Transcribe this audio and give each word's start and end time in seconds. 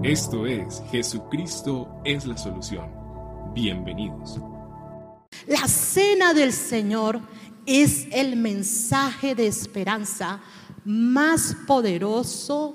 Esto 0.00 0.46
es 0.46 0.82
Jesucristo 0.90 2.00
es 2.04 2.26
la 2.26 2.36
solución. 2.36 2.86
Bienvenidos. 3.54 4.40
La 5.46 5.68
cena 5.68 6.32
del 6.32 6.52
Señor 6.52 7.20
es 7.66 8.06
el 8.10 8.36
mensaje 8.36 9.34
de 9.34 9.46
esperanza 9.46 10.40
más 10.84 11.54
poderoso, 11.66 12.74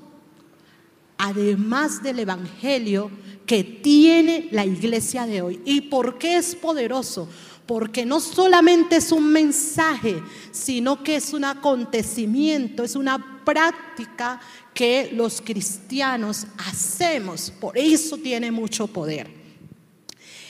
además 1.17 2.03
del 2.03 2.19
Evangelio, 2.19 3.09
que 3.47 3.63
tiene 3.63 4.47
la 4.51 4.65
iglesia 4.65 5.25
de 5.25 5.41
hoy. 5.41 5.61
¿Y 5.65 5.81
por 5.81 6.19
qué 6.19 6.37
es 6.37 6.55
poderoso? 6.55 7.27
Porque 7.65 8.05
no 8.05 8.19
solamente 8.19 8.97
es 8.97 9.11
un 9.11 9.33
mensaje, 9.33 10.21
sino 10.51 11.03
que 11.03 11.15
es 11.15 11.33
un 11.33 11.45
acontecimiento, 11.45 12.83
es 12.83 12.95
una 12.95 13.36
práctica 13.47 14.41
que 14.73 15.09
los 15.13 15.39
cristianos 15.39 16.47
hacemos. 16.57 17.49
Por 17.49 17.77
eso 17.77 18.17
tiene 18.17 18.51
mucho 18.51 18.87
poder. 18.87 19.31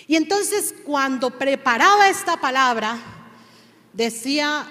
Y 0.07 0.15
entonces 0.15 0.73
cuando 0.83 1.29
preparaba 1.29 2.09
esta 2.09 2.37
palabra, 2.37 2.97
decía, 3.93 4.67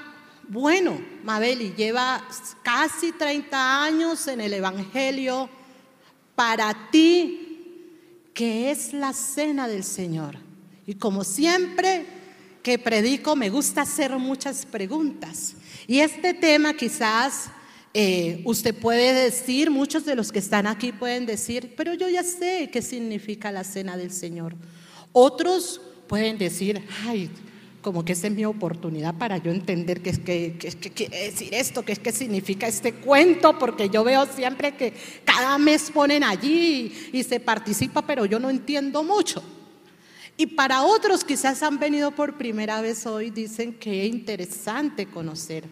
bueno, 0.48 1.00
Mabeli 1.22 1.72
lleva 1.76 2.26
casi 2.64 3.12
30 3.12 3.84
años 3.84 4.26
en 4.26 4.40
el 4.40 4.54
Evangelio. 4.54 5.48
Para 6.34 6.90
ti, 6.90 8.32
que 8.34 8.72
es 8.72 8.92
la 8.92 9.12
cena 9.12 9.68
del 9.68 9.84
Señor? 9.84 10.36
Y 10.84 10.94
como 10.94 11.22
siempre 11.22 12.04
que 12.64 12.76
predico, 12.80 13.36
me 13.36 13.50
gusta 13.50 13.82
hacer 13.82 14.10
muchas 14.18 14.66
preguntas. 14.66 15.54
Y 15.86 16.00
este 16.00 16.34
tema 16.34 16.74
quizás 16.74 17.50
eh, 17.98 18.42
usted 18.44 18.74
puede 18.74 19.14
decir, 19.14 19.70
muchos 19.70 20.04
de 20.04 20.14
los 20.14 20.30
que 20.30 20.38
están 20.38 20.66
aquí 20.66 20.92
pueden 20.92 21.24
decir, 21.24 21.72
pero 21.78 21.94
yo 21.94 22.10
ya 22.10 22.22
sé 22.22 22.68
qué 22.70 22.82
significa 22.82 23.50
la 23.50 23.64
cena 23.64 23.96
del 23.96 24.10
Señor. 24.10 24.54
Otros 25.12 25.80
pueden 26.06 26.36
decir, 26.36 26.82
ay, 27.06 27.30
como 27.80 28.04
que 28.04 28.12
esa 28.12 28.26
es 28.26 28.34
mi 28.34 28.44
oportunidad 28.44 29.14
para 29.14 29.38
yo 29.38 29.50
entender 29.50 30.02
qué, 30.02 30.12
qué, 30.12 30.58
qué, 30.58 30.90
quiere 30.90 31.24
decir 31.30 31.54
esto, 31.54 31.86
qué, 31.86 31.96
qué 31.96 32.12
significa 32.12 32.68
este 32.68 32.92
cuento, 32.92 33.58
porque 33.58 33.88
yo 33.88 34.04
veo 34.04 34.26
siempre 34.26 34.76
que 34.76 34.92
cada 35.24 35.56
mes 35.56 35.90
ponen 35.90 36.22
allí 36.22 36.92
y 37.14 37.22
se 37.22 37.40
participa, 37.40 38.06
pero 38.06 38.26
yo 38.26 38.38
no 38.38 38.50
entiendo 38.50 39.04
mucho. 39.04 39.42
Y 40.36 40.48
para 40.48 40.82
otros 40.82 41.24
quizás 41.24 41.62
han 41.62 41.78
venido 41.78 42.10
por 42.10 42.36
primera 42.36 42.82
vez 42.82 43.06
hoy, 43.06 43.30
dicen 43.30 43.72
que 43.72 44.04
es 44.04 44.12
interesante 44.12 45.06
conocer 45.06 45.64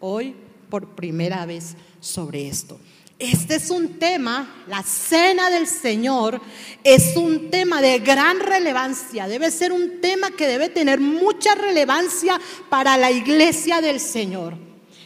hoy 0.00 0.34
por 0.68 0.94
primera 0.94 1.46
vez 1.46 1.76
sobre 2.00 2.48
esto. 2.48 2.78
Este 3.18 3.56
es 3.56 3.70
un 3.70 3.98
tema, 3.98 4.62
la 4.68 4.84
cena 4.84 5.50
del 5.50 5.66
Señor 5.66 6.40
es 6.84 7.16
un 7.16 7.50
tema 7.50 7.82
de 7.82 7.98
gran 7.98 8.38
relevancia, 8.38 9.26
debe 9.26 9.50
ser 9.50 9.72
un 9.72 10.00
tema 10.00 10.30
que 10.30 10.46
debe 10.46 10.68
tener 10.68 11.00
mucha 11.00 11.56
relevancia 11.56 12.40
para 12.68 12.96
la 12.96 13.10
iglesia 13.10 13.80
del 13.80 13.98
Señor. 13.98 14.54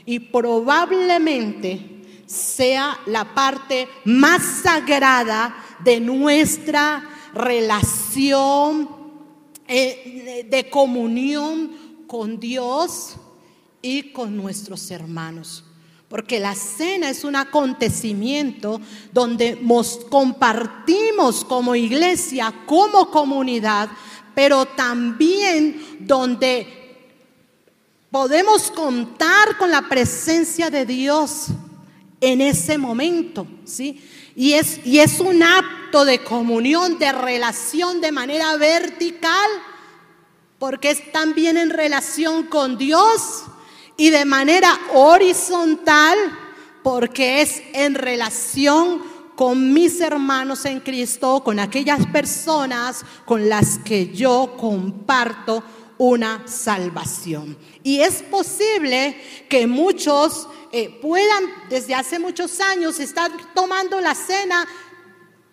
Y 0.04 0.18
probablemente 0.18 2.02
sea 2.26 2.98
la 3.06 3.32
parte 3.34 3.88
más 4.04 4.42
sagrada 4.62 5.56
de 5.82 5.98
nuestra 6.00 7.08
relación 7.32 8.90
eh, 9.66 10.46
de 10.50 10.68
comunión 10.68 12.04
con 12.06 12.38
Dios 12.38 13.16
y 13.82 14.12
con 14.12 14.36
nuestros 14.36 14.90
hermanos 14.90 15.64
porque 16.12 16.38
la 16.38 16.54
cena 16.54 17.08
es 17.08 17.24
un 17.24 17.36
acontecimiento 17.36 18.82
donde 19.14 19.58
nos 19.62 19.96
compartimos 20.10 21.42
como 21.42 21.74
iglesia, 21.74 22.52
como 22.66 23.10
comunidad, 23.10 23.88
pero 24.34 24.66
también 24.66 25.96
donde 26.00 26.66
podemos 28.10 28.70
contar 28.70 29.56
con 29.56 29.70
la 29.70 29.88
presencia 29.88 30.68
de 30.68 30.84
Dios 30.84 31.46
en 32.20 32.42
ese 32.42 32.76
momento, 32.76 33.46
¿sí? 33.64 34.06
Y 34.36 34.52
es, 34.52 34.84
y 34.84 34.98
es 34.98 35.18
un 35.18 35.42
acto 35.42 36.04
de 36.04 36.22
comunión, 36.22 36.98
de 36.98 37.10
relación 37.10 38.02
de 38.02 38.12
manera 38.12 38.54
vertical, 38.58 39.50
porque 40.58 40.90
es 40.90 41.10
también 41.10 41.56
en 41.56 41.70
relación 41.70 42.42
con 42.42 42.76
Dios 42.76 43.44
y 43.96 44.10
de 44.10 44.24
manera 44.24 44.78
horizontal 44.94 46.18
porque 46.82 47.42
es 47.42 47.62
en 47.72 47.94
relación 47.94 49.02
con 49.36 49.72
mis 49.72 50.00
hermanos 50.00 50.64
en 50.64 50.80
Cristo, 50.80 51.42
con 51.42 51.58
aquellas 51.58 52.06
personas 52.06 53.04
con 53.24 53.48
las 53.48 53.78
que 53.78 54.12
yo 54.12 54.56
comparto 54.58 55.62
una 55.98 56.46
salvación. 56.46 57.56
Y 57.82 58.00
es 58.00 58.22
posible 58.22 59.16
que 59.48 59.66
muchos 59.66 60.48
eh, 60.72 60.90
puedan 61.00 61.44
desde 61.68 61.94
hace 61.94 62.18
muchos 62.18 62.60
años 62.60 62.98
estar 62.98 63.30
tomando 63.54 64.00
la 64.00 64.14
cena 64.14 64.66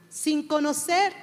sin 0.09 0.47
conocer 0.47 1.13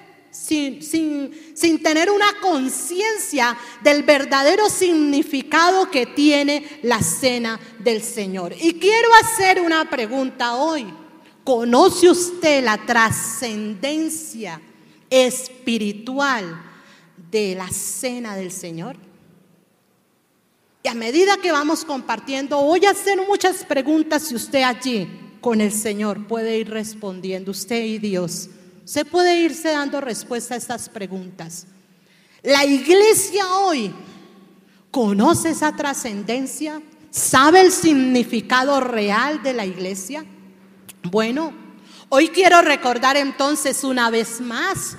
sin, 0.42 0.82
sin, 0.82 1.82
tener 1.82 2.10
una 2.10 2.32
conciencia 2.40 3.56
del 3.82 4.02
verdadero 4.02 4.68
significado 4.68 5.90
que 5.90 6.06
tiene 6.06 6.80
la 6.82 7.02
cena 7.02 7.58
del 7.78 8.02
Señor. 8.02 8.54
Y 8.60 8.74
quiero 8.74 9.08
hacer 9.22 9.60
una 9.60 9.88
pregunta 9.88 10.56
hoy. 10.56 10.86
¿Conoce 11.42 12.10
usted 12.10 12.64
la 12.64 12.76
trascendencia 12.84 14.60
espiritual 15.08 16.60
de 17.30 17.54
la 17.54 17.68
cena 17.68 18.36
del 18.36 18.50
Señor? 18.50 18.96
Y 20.82 20.88
a 20.88 20.94
medida 20.94 21.36
que 21.36 21.52
vamos 21.52 21.84
compartiendo, 21.84 22.60
voy 22.62 22.84
a 22.84 22.90
hacer 22.90 23.18
muchas 23.28 23.64
preguntas 23.64 24.30
y 24.30 24.34
usted 24.34 24.62
allí 24.62 25.08
con 25.40 25.60
el 25.60 25.72
Señor 25.72 26.26
puede 26.26 26.58
ir 26.58 26.70
respondiendo, 26.70 27.52
usted 27.52 27.84
y 27.84 27.98
Dios. 27.98 28.50
Se 28.86 29.04
puede 29.04 29.40
irse 29.40 29.70
dando 29.72 30.00
respuesta 30.00 30.54
a 30.54 30.58
estas 30.58 30.88
preguntas. 30.88 31.66
La 32.44 32.64
iglesia 32.64 33.44
hoy 33.56 33.92
conoce 34.92 35.50
esa 35.50 35.74
trascendencia, 35.74 36.80
sabe 37.10 37.62
el 37.62 37.72
significado 37.72 38.78
real 38.80 39.42
de 39.42 39.54
la 39.54 39.66
iglesia. 39.66 40.24
Bueno, 41.02 41.52
hoy 42.10 42.28
quiero 42.28 42.62
recordar 42.62 43.16
entonces 43.16 43.82
una 43.82 44.08
vez 44.08 44.40
más 44.40 44.96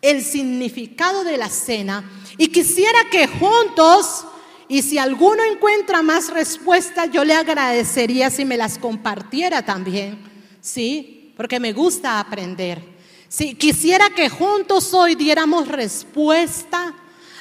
el 0.00 0.22
significado 0.22 1.24
de 1.24 1.36
la 1.36 1.48
cena 1.48 2.08
y 2.38 2.46
quisiera 2.46 3.00
que 3.10 3.26
juntos, 3.26 4.26
y 4.68 4.80
si 4.82 4.96
alguno 4.96 5.42
encuentra 5.42 6.02
más 6.02 6.30
respuestas, 6.30 7.10
yo 7.10 7.24
le 7.24 7.34
agradecería 7.34 8.30
si 8.30 8.44
me 8.44 8.56
las 8.56 8.78
compartiera 8.78 9.64
también, 9.64 10.20
¿sí? 10.60 11.34
Porque 11.36 11.58
me 11.58 11.72
gusta 11.72 12.20
aprender. 12.20 12.93
Si 13.36 13.56
quisiera 13.56 14.10
que 14.10 14.28
juntos 14.28 14.94
hoy 14.94 15.16
diéramos 15.16 15.66
respuesta 15.66 16.94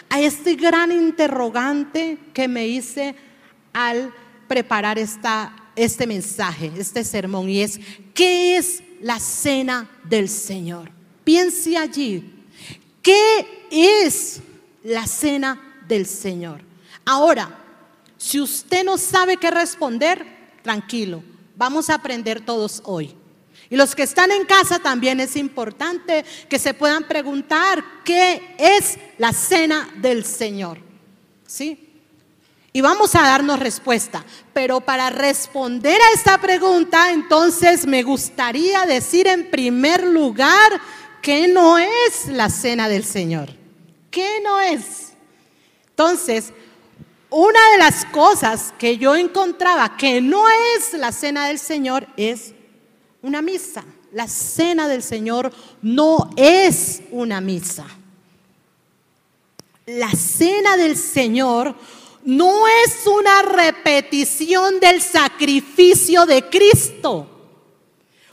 a 0.09 0.19
este 0.19 0.55
gran 0.55 0.91
interrogante 0.91 2.17
que 2.33 2.47
me 2.47 2.67
hice 2.67 3.13
al 3.73 4.11
preparar 4.47 4.97
esta, 4.97 5.55
este 5.75 6.07
mensaje, 6.07 6.71
este 6.79 7.03
sermón, 7.03 7.47
y 7.47 7.61
es, 7.61 7.79
¿qué 8.15 8.57
es 8.57 8.81
la 9.01 9.19
cena 9.19 9.87
del 10.03 10.29
Señor? 10.29 10.89
Piense 11.23 11.77
allí, 11.77 12.43
¿qué 13.03 13.45
es 13.69 14.41
la 14.83 15.05
cena 15.05 15.61
del 15.87 16.07
Señor? 16.07 16.61
Ahora, 17.05 17.55
si 18.17 18.41
usted 18.41 18.83
no 18.83 18.97
sabe 18.97 19.37
qué 19.37 19.51
responder, 19.51 20.25
tranquilo, 20.63 21.23
vamos 21.55 21.91
a 21.91 21.93
aprender 21.93 22.41
todos 22.41 22.81
hoy. 22.83 23.15
Y 23.69 23.75
los 23.75 23.96
que 23.96 24.03
están 24.03 24.31
en 24.31 24.46
casa 24.46 24.79
también 24.79 25.19
es 25.19 25.35
importante 25.35 26.26
que 26.49 26.59
se 26.59 26.73
puedan 26.73 27.08
preguntar 27.08 27.84
qué 28.03 28.55
es 28.58 28.97
la 29.17 29.34
cena 29.34 29.90
del 29.97 30.26
Señor. 30.26 30.79
¿Sí? 31.47 31.90
Y 32.73 32.82
vamos 32.82 33.14
a 33.16 33.22
darnos 33.22 33.59
respuesta. 33.59 34.26
Pero 34.52 34.82
para 34.82 35.11
responder 35.11 35.99
a 36.02 36.14
esta 36.16 36.41
pregunta, 36.41 37.11
entonces 37.11 37.85
me 37.85 38.02
gustaría 38.02 38.85
decir 38.85 39.28
en 39.28 39.52
primer 39.52 40.03
lugar 40.03 40.82
que 41.22 41.47
no 41.47 41.78
es 41.78 42.28
la 42.28 42.49
cena 42.49 42.90
del 42.90 43.05
Señor. 43.05 43.49
¿Qué 44.09 44.41
no 44.43 44.59
es? 44.59 45.14
Entonces, 45.90 46.52
una 47.29 47.59
de 47.72 47.78
las 47.78 48.05
cosas 48.05 48.73
que 48.78 48.97
yo 48.97 49.16
encontraba 49.16 49.96
que 49.96 50.22
no 50.22 50.43
es 50.76 50.93
la 50.93 51.11
cena 51.11 51.47
del 51.47 51.59
Señor 51.59 52.08
es 52.17 52.53
una 53.23 53.41
misa. 53.41 53.84
La 54.11 54.28
cena 54.28 54.87
del 54.87 55.02
Señor 55.02 55.52
no 55.81 56.29
es 56.35 57.02
una 57.09 57.41
misa. 57.41 57.85
La 59.87 60.11
cena 60.11 60.78
del 60.78 60.96
Señor 60.96 61.75
no 62.25 62.67
es 62.67 63.08
una 63.08 63.41
repetición 63.41 64.79
del 64.79 65.02
sacrificio 65.02 66.25
de 66.25 66.47
Cristo. 66.49 67.28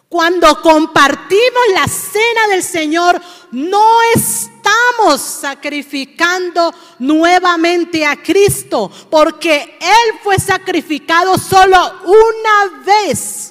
Cuando 0.08 0.60
compartimos 0.60 1.62
la 1.72 1.86
cena 1.86 2.48
del 2.50 2.64
Señor, 2.64 3.20
no 3.52 3.98
estamos 4.14 5.20
sacrificando 5.20 6.74
nuevamente 6.98 8.04
a 8.04 8.20
Cristo, 8.20 8.90
porque 9.08 9.78
Él 9.80 10.18
fue 10.22 10.36
sacrificado 10.38 11.38
solo 11.38 11.78
una 12.04 12.82
vez. 12.84 13.49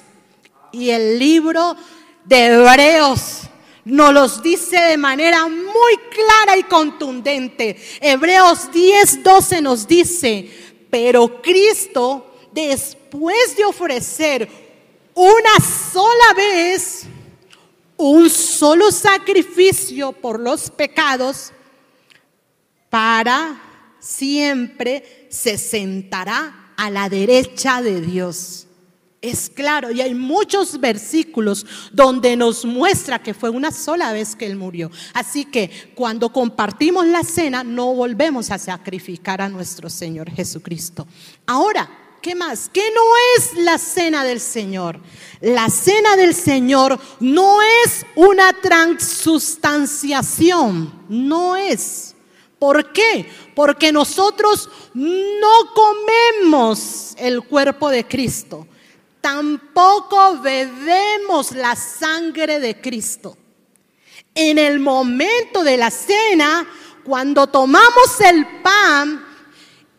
Y 0.72 0.90
el 0.90 1.18
libro 1.18 1.76
de 2.24 2.46
Hebreos 2.46 3.42
nos 3.84 4.12
los 4.12 4.42
dice 4.42 4.78
de 4.78 4.96
manera 4.96 5.48
muy 5.48 5.96
clara 6.10 6.56
y 6.56 6.64
contundente. 6.64 7.76
Hebreos 8.00 8.70
10, 8.72 9.22
12 9.22 9.62
nos 9.62 9.86
dice, 9.86 10.50
pero 10.90 11.40
Cristo, 11.42 12.34
después 12.52 13.56
de 13.56 13.64
ofrecer 13.64 14.48
una 15.14 15.56
sola 15.92 16.34
vez 16.36 17.06
un 17.96 18.30
solo 18.30 18.90
sacrificio 18.90 20.12
por 20.12 20.40
los 20.40 20.70
pecados, 20.70 21.52
para 22.88 23.60
siempre 24.00 25.28
se 25.30 25.58
sentará 25.58 26.72
a 26.76 26.90
la 26.90 27.08
derecha 27.08 27.82
de 27.82 28.00
Dios. 28.00 28.66
Es 29.22 29.50
claro, 29.50 29.90
y 29.90 30.00
hay 30.00 30.14
muchos 30.14 30.80
versículos 30.80 31.66
donde 31.92 32.36
nos 32.36 32.64
muestra 32.64 33.22
que 33.22 33.34
fue 33.34 33.50
una 33.50 33.70
sola 33.70 34.14
vez 34.14 34.34
que 34.34 34.46
Él 34.46 34.56
murió. 34.56 34.90
Así 35.12 35.44
que 35.44 35.92
cuando 35.94 36.32
compartimos 36.32 37.06
la 37.06 37.22
cena, 37.22 37.62
no 37.62 37.94
volvemos 37.94 38.50
a 38.50 38.58
sacrificar 38.58 39.42
a 39.42 39.50
nuestro 39.50 39.90
Señor 39.90 40.30
Jesucristo. 40.30 41.06
Ahora, 41.46 41.88
¿Qué 42.22 42.34
más? 42.34 42.70
¿Qué 42.70 42.82
no 42.94 43.02
es 43.38 43.54
la 43.64 43.78
cena 43.78 44.24
del 44.24 44.40
Señor? 44.40 45.00
La 45.40 45.70
cena 45.70 46.16
del 46.16 46.34
Señor 46.34 47.00
no 47.18 47.62
es 47.62 48.04
una 48.14 48.52
transustanciación, 48.52 51.06
no 51.08 51.56
es. 51.56 52.14
¿Por 52.58 52.92
qué? 52.92 53.26
Porque 53.54 53.90
nosotros 53.90 54.68
no 54.92 55.48
comemos 55.74 57.14
el 57.16 57.42
cuerpo 57.42 57.88
de 57.88 58.06
Cristo, 58.06 58.66
tampoco 59.20 60.38
bebemos 60.38 61.52
la 61.52 61.76
sangre 61.76 62.60
de 62.60 62.80
Cristo. 62.80 63.36
En 64.34 64.58
el 64.58 64.78
momento 64.78 65.62
de 65.62 65.76
la 65.76 65.90
cena, 65.90 66.66
cuando 67.04 67.46
tomamos 67.46 68.20
el 68.20 68.46
pan, 68.62 69.26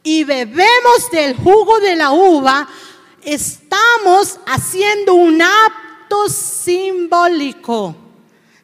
y 0.03 0.23
bebemos 0.23 1.09
del 1.11 1.35
jugo 1.35 1.79
de 1.79 1.95
la 1.95 2.11
uva, 2.11 2.67
estamos 3.23 4.39
haciendo 4.45 5.13
un 5.13 5.41
acto 5.41 6.27
simbólico 6.27 7.95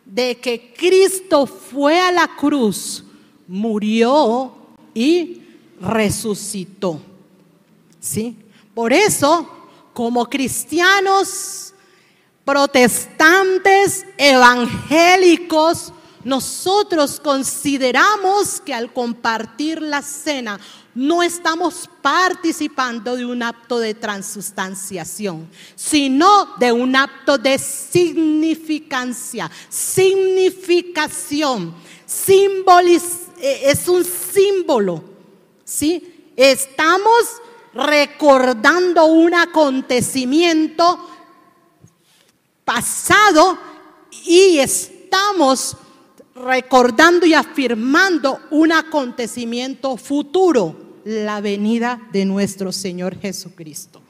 de 0.04 0.38
que 0.38 0.74
Cristo 0.76 1.46
fue 1.46 2.00
a 2.00 2.12
la 2.12 2.28
cruz, 2.36 3.04
murió 3.48 4.56
y 4.94 5.44
resucitó. 5.80 7.00
¿Sí? 8.00 8.36
Por 8.74 8.94
eso, 8.94 9.48
como 9.98 10.30
cristianos, 10.30 11.74
protestantes, 12.46 14.06
evangélicos, 14.16 15.92
nosotros 16.24 17.20
consideramos 17.20 18.62
que 18.62 18.76
al 18.76 18.94
compartir 18.94 19.82
la 19.82 20.04
cena 20.04 20.60
no 20.94 21.24
estamos 21.24 21.90
participando 22.04 23.16
de 23.16 23.26
un 23.26 23.42
acto 23.42 23.80
de 23.80 23.96
transustanciación, 23.96 25.50
sino 25.74 26.54
de 26.60 26.72
un 26.72 26.96
acto 26.96 27.40
de 27.40 27.58
significancia, 27.58 29.50
significación. 29.68 31.74
Eh, 32.30 33.62
es 33.64 33.88
un 33.88 34.06
símbolo, 34.06 35.04
¿sí? 35.66 36.32
Estamos 36.36 37.42
recordando 37.78 39.06
un 39.06 39.36
acontecimiento 39.36 41.00
pasado 42.66 43.58
y 44.26 44.58
estamos 44.58 45.78
recordando 46.36 47.26
y 47.26 47.34
afirmando 47.34 48.40
un 48.50 48.72
acontecimiento 48.72 49.96
futuro 49.96 50.76
la 51.06 51.40
venida 51.40 52.02
de 52.12 52.26
nuestro 52.26 52.72
Señor 52.72 53.20
Jesucristo. 53.20 54.02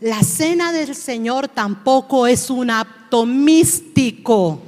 La 0.00 0.22
cena 0.22 0.70
del 0.70 0.94
Señor 0.94 1.48
tampoco 1.48 2.26
es 2.26 2.50
un 2.50 2.70
acto 2.70 3.24
místico. 3.24 4.60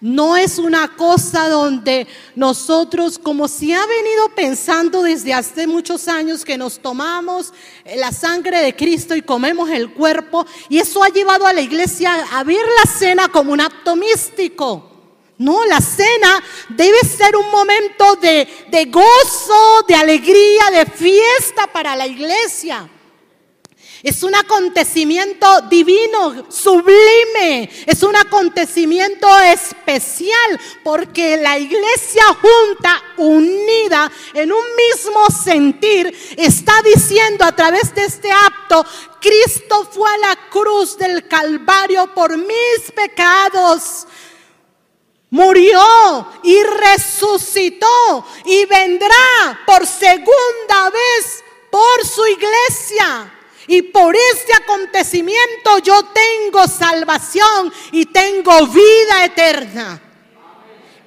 No 0.00 0.34
es 0.34 0.58
una 0.58 0.96
cosa 0.96 1.48
donde 1.50 2.06
nosotros, 2.34 3.18
como 3.18 3.48
se 3.48 3.74
ha 3.74 3.84
venido 3.84 4.34
pensando 4.34 5.02
desde 5.02 5.34
hace 5.34 5.66
muchos 5.66 6.08
años, 6.08 6.42
que 6.44 6.56
nos 6.56 6.80
tomamos 6.80 7.52
la 7.96 8.10
sangre 8.10 8.62
de 8.62 8.74
Cristo 8.74 9.14
y 9.14 9.20
comemos 9.20 9.68
el 9.68 9.92
cuerpo, 9.92 10.46
y 10.70 10.78
eso 10.78 11.04
ha 11.04 11.08
llevado 11.08 11.46
a 11.46 11.52
la 11.52 11.60
iglesia 11.60 12.14
a 12.32 12.42
ver 12.44 12.64
la 12.82 12.90
cena 12.90 13.28
como 13.28 13.52
un 13.52 13.60
acto 13.60 13.94
místico. 13.94 14.90
No, 15.36 15.64
la 15.64 15.80
cena 15.80 16.42
debe 16.68 16.98
ser 17.00 17.34
un 17.36 17.50
momento 17.50 18.16
de, 18.16 18.46
gozo, 18.90 19.84
de 19.88 19.94
alegría, 19.94 20.70
de 20.70 20.84
fiesta 20.84 21.66
para 21.66 21.96
la 21.96 22.06
iglesia. 22.06 22.88
Es 24.02 24.22
un 24.22 24.34
acontecimiento 24.34 25.60
divino, 25.68 26.46
sublime. 26.50 27.68
Es 27.86 28.02
un 28.02 28.16
acontecimiento 28.16 29.28
especial 29.40 30.58
porque 30.82 31.36
la 31.36 31.58
iglesia 31.58 32.24
junta, 32.40 33.02
unida 33.18 34.10
en 34.32 34.52
un 34.52 34.64
mismo 34.76 35.26
sentir, 35.28 36.16
está 36.36 36.80
diciendo 36.82 37.44
a 37.44 37.52
través 37.54 37.94
de 37.94 38.04
este 38.06 38.32
acto, 38.32 38.86
Cristo 39.20 39.86
fue 39.92 40.08
a 40.10 40.28
la 40.28 40.36
cruz 40.48 40.96
del 40.96 41.28
Calvario 41.28 42.14
por 42.14 42.38
mis 42.38 42.90
pecados 42.94 44.06
murió 45.32 45.80
y 46.42 46.60
resucitó 46.62 48.26
y 48.44 48.64
vendrá 48.64 49.60
por 49.64 49.86
segunda 49.86 50.90
vez 50.90 51.44
por 51.70 52.04
su 52.04 52.26
iglesia. 52.26 53.39
Y 53.70 53.82
por 53.82 54.16
este 54.16 54.52
acontecimiento 54.52 55.78
yo 55.84 56.02
tengo 56.06 56.66
salvación 56.66 57.72
y 57.92 58.04
tengo 58.06 58.66
vida 58.66 59.24
eterna. 59.24 60.02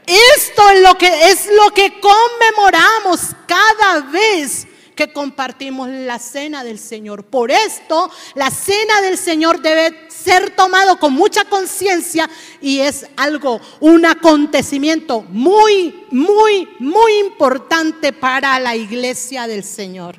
Esto 0.05 0.70
es 0.70 0.79
lo 0.79 0.98
que 0.98 1.29
es 1.29 1.48
lo 1.48 1.72
que 1.72 2.00
conmemoramos 2.00 3.20
cada 3.46 4.00
vez 4.10 4.65
que 4.96 5.12
compartimos 5.12 5.89
la 5.89 6.20
cena 6.20 6.63
del 6.63 6.79
Señor. 6.79 7.25
Por 7.25 7.51
esto, 7.51 8.10
la 8.34 8.50
cena 8.50 9.01
del 9.01 9.17
Señor 9.17 9.62
debe 9.62 10.08
ser 10.08 10.55
tomado 10.55 10.98
con 10.98 11.12
mucha 11.12 11.43
conciencia 11.43 12.29
y 12.62 12.79
es 12.79 13.05
algo, 13.17 13.60
un 13.82 14.05
acontecimiento 14.05 15.20
muy, 15.24 16.05
muy, 16.12 16.70
muy 16.79 17.15
importante 17.15 18.13
para 18.13 18.58
la 18.58 18.74
iglesia 18.74 19.48
del 19.48 19.65
Señor. 19.65 20.15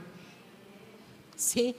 ¿Sí? 1.36 1.74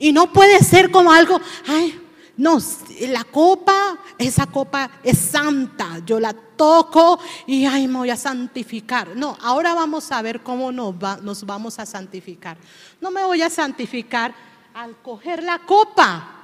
Y 0.00 0.12
no 0.12 0.32
puede 0.32 0.58
ser 0.64 0.90
como 0.90 1.12
algo, 1.12 1.38
ay, 1.68 2.00
no, 2.40 2.58
la 3.00 3.24
copa, 3.24 3.98
esa 4.16 4.46
copa 4.46 4.90
es 5.04 5.18
santa. 5.18 6.00
Yo 6.06 6.18
la 6.18 6.32
toco 6.32 7.20
y 7.46 7.66
ay, 7.66 7.86
me 7.86 7.98
voy 7.98 8.08
a 8.08 8.16
santificar. 8.16 9.14
No, 9.14 9.36
ahora 9.42 9.74
vamos 9.74 10.10
a 10.10 10.22
ver 10.22 10.42
cómo 10.42 10.72
nos, 10.72 10.94
nos 11.22 11.44
vamos 11.44 11.78
a 11.78 11.84
santificar. 11.84 12.56
No 12.98 13.10
me 13.10 13.22
voy 13.24 13.42
a 13.42 13.50
santificar 13.50 14.34
al 14.72 14.96
coger 15.02 15.42
la 15.42 15.58
copa. 15.58 16.36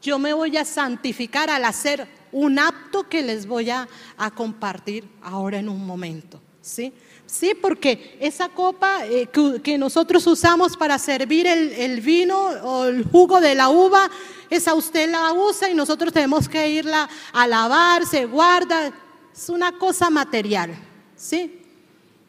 Yo 0.00 0.18
me 0.18 0.32
voy 0.32 0.56
a 0.56 0.64
santificar 0.64 1.50
al 1.50 1.66
hacer 1.66 2.08
un 2.32 2.58
acto 2.58 3.06
que 3.06 3.22
les 3.22 3.46
voy 3.46 3.68
a, 3.68 3.86
a 4.16 4.30
compartir 4.30 5.06
ahora 5.20 5.58
en 5.58 5.68
un 5.68 5.86
momento. 5.86 6.40
¿Sí? 6.62 6.94
Sí, 7.26 7.52
porque 7.54 8.16
esa 8.20 8.48
copa 8.48 9.06
eh, 9.06 9.28
que, 9.62 9.78
nosotros 9.78 10.26
usamos 10.26 10.76
para 10.76 10.98
servir 10.98 11.46
el, 11.46 12.00
vino 12.00 12.36
o 12.36 12.84
el 12.84 13.04
jugo 13.04 13.40
de 13.40 13.54
la 13.54 13.70
uva, 13.70 14.10
esa 14.50 14.74
usted 14.74 15.10
la 15.10 15.32
usa 15.32 15.70
y 15.70 15.74
nosotros 15.74 16.12
tenemos 16.12 16.48
que 16.48 16.68
irla 16.68 17.08
a 17.32 17.46
lavar, 17.46 18.06
se 18.06 18.26
guarda. 18.26 18.92
Es 19.34 19.48
una 19.48 19.72
cosa 19.72 20.10
material, 20.10 20.76
¿sí? 21.16 21.60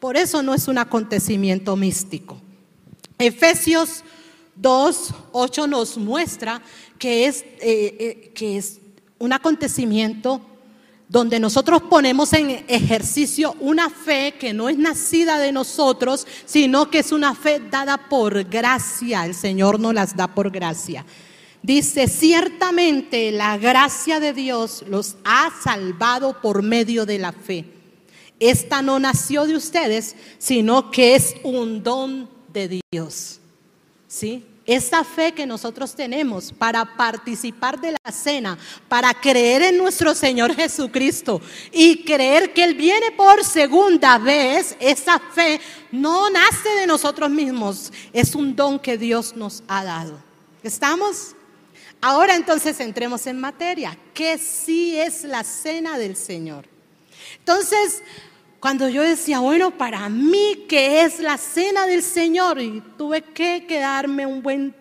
Por 0.00 0.16
eso 0.16 0.42
no 0.42 0.54
es 0.54 0.66
un 0.66 0.78
acontecimiento 0.78 1.76
místico. 1.76 2.40
Efesios 3.18 4.02
2, 4.56 5.14
8 5.32 5.66
nos 5.66 5.96
muestra 5.98 6.62
que 6.98 7.26
es, 7.26 7.42
eh, 7.42 7.96
eh, 7.98 8.32
que 8.34 8.56
es 8.56 8.80
un 9.18 9.32
acontecimiento 9.32 10.40
donde 11.08 11.38
nosotros 11.38 11.82
ponemos 11.82 12.32
en 12.32 12.64
ejercicio 12.68 13.54
una 13.60 13.90
fe 13.90 14.34
que 14.38 14.52
no 14.52 14.68
es 14.68 14.76
nacida 14.76 15.38
de 15.38 15.52
nosotros, 15.52 16.26
sino 16.44 16.90
que 16.90 16.98
es 16.98 17.12
una 17.12 17.34
fe 17.34 17.60
dada 17.70 18.08
por 18.08 18.44
gracia. 18.44 19.24
El 19.24 19.34
Señor 19.34 19.78
nos 19.78 19.94
las 19.94 20.16
da 20.16 20.26
por 20.26 20.50
gracia. 20.50 21.04
Dice, 21.62 22.08
ciertamente 22.08 23.30
la 23.32 23.56
gracia 23.56 24.20
de 24.20 24.32
Dios 24.32 24.84
los 24.88 25.16
ha 25.24 25.50
salvado 25.62 26.40
por 26.40 26.62
medio 26.62 27.06
de 27.06 27.18
la 27.18 27.32
fe. 27.32 27.64
Esta 28.38 28.82
no 28.82 28.98
nació 28.98 29.46
de 29.46 29.56
ustedes, 29.56 30.14
sino 30.38 30.90
que 30.90 31.14
es 31.14 31.34
un 31.42 31.82
don 31.82 32.28
de 32.52 32.80
Dios. 32.92 33.40
¿Sí? 34.08 34.44
Esa 34.66 35.04
fe 35.04 35.32
que 35.32 35.46
nosotros 35.46 35.94
tenemos 35.94 36.52
para 36.52 36.96
participar 36.96 37.80
de 37.80 37.92
la 37.92 38.12
cena, 38.12 38.58
para 38.88 39.14
creer 39.14 39.62
en 39.62 39.78
nuestro 39.78 40.12
Señor 40.12 40.54
Jesucristo 40.54 41.40
y 41.70 42.02
creer 42.02 42.52
que 42.52 42.64
Él 42.64 42.74
viene 42.74 43.12
por 43.12 43.44
segunda 43.44 44.18
vez, 44.18 44.76
esa 44.80 45.20
fe 45.20 45.60
no 45.92 46.28
nace 46.30 46.68
de 46.80 46.86
nosotros 46.86 47.30
mismos, 47.30 47.92
es 48.12 48.34
un 48.34 48.56
don 48.56 48.80
que 48.80 48.98
Dios 48.98 49.36
nos 49.36 49.62
ha 49.68 49.84
dado. 49.84 50.18
¿Estamos? 50.64 51.36
Ahora 52.00 52.34
entonces 52.34 52.80
entremos 52.80 53.26
en 53.28 53.40
materia. 53.40 53.96
¿Qué 54.12 54.36
sí 54.36 54.98
es 54.98 55.22
la 55.22 55.44
cena 55.44 55.96
del 55.96 56.16
Señor? 56.16 56.66
Entonces, 57.38 58.02
cuando 58.66 58.88
yo 58.88 59.02
decía, 59.02 59.38
bueno, 59.38 59.70
para 59.70 60.08
mí, 60.08 60.64
¿qué 60.68 61.02
es 61.02 61.20
la 61.20 61.38
cena 61.38 61.86
del 61.86 62.02
Señor? 62.02 62.60
Y 62.60 62.82
tuve 62.98 63.22
que 63.22 63.64
quedarme 63.64 64.26
un 64.26 64.42
buen 64.42 64.74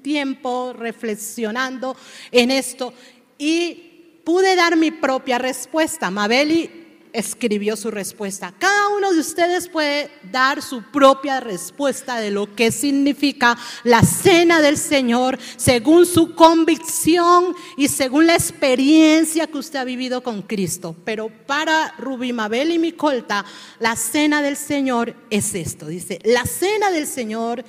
tiempo 0.00 0.72
reflexionando 0.72 1.96
en 2.30 2.52
esto 2.52 2.94
y 3.36 4.20
pude 4.24 4.54
dar 4.54 4.76
mi 4.76 4.92
propia 4.92 5.38
respuesta. 5.38 6.08
Mabeli 6.08 6.81
escribió 7.12 7.76
su 7.76 7.90
respuesta. 7.90 8.54
Cada 8.58 8.88
uno 8.88 9.12
de 9.12 9.20
ustedes 9.20 9.68
puede 9.68 10.10
dar 10.30 10.62
su 10.62 10.82
propia 10.82 11.40
respuesta 11.40 12.18
de 12.18 12.30
lo 12.30 12.54
que 12.54 12.72
significa 12.72 13.56
la 13.84 14.02
cena 14.02 14.60
del 14.60 14.78
Señor 14.78 15.38
según 15.56 16.06
su 16.06 16.34
convicción 16.34 17.54
y 17.76 17.88
según 17.88 18.26
la 18.26 18.34
experiencia 18.34 19.46
que 19.46 19.58
usted 19.58 19.78
ha 19.78 19.84
vivido 19.84 20.22
con 20.22 20.42
Cristo. 20.42 20.96
Pero 21.04 21.30
para 21.46 21.94
Rubí 21.98 22.32
Mabel 22.32 22.70
y 22.70 22.78
Micolta, 22.78 23.44
la 23.78 23.96
cena 23.96 24.42
del 24.42 24.56
Señor 24.56 25.14
es 25.30 25.54
esto. 25.54 25.86
Dice, 25.86 26.18
la 26.24 26.44
cena 26.46 26.90
del 26.90 27.06
Señor 27.06 27.64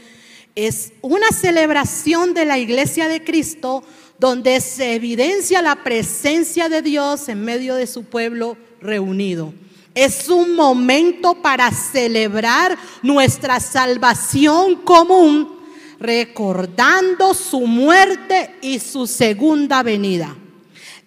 es 0.56 0.94
una 1.02 1.30
celebración 1.30 2.34
de 2.34 2.46
la 2.46 2.60
iglesia 2.60 3.08
de 3.08 3.24
Cristo 3.24 3.84
donde 4.20 4.62
se 4.62 4.94
evidencia 4.94 5.62
la 5.62 5.84
presencia 5.84 6.70
de 6.70 6.82
Dios 6.82 7.28
en 7.28 7.44
medio 7.44 7.76
de 7.76 7.88
su 7.88 8.06
pueblo 8.06 8.56
reunido. 8.84 9.54
Es 9.96 10.28
un 10.28 10.56
momento 10.56 11.36
para 11.36 11.72
celebrar 11.72 12.78
nuestra 13.02 13.60
salvación 13.60 14.78
común, 14.78 15.60
recordando 16.00 17.34
su 17.34 17.62
muerte 17.62 18.56
y 18.62 18.80
su 18.80 19.06
segunda 19.08 19.84
venida. 19.84 20.36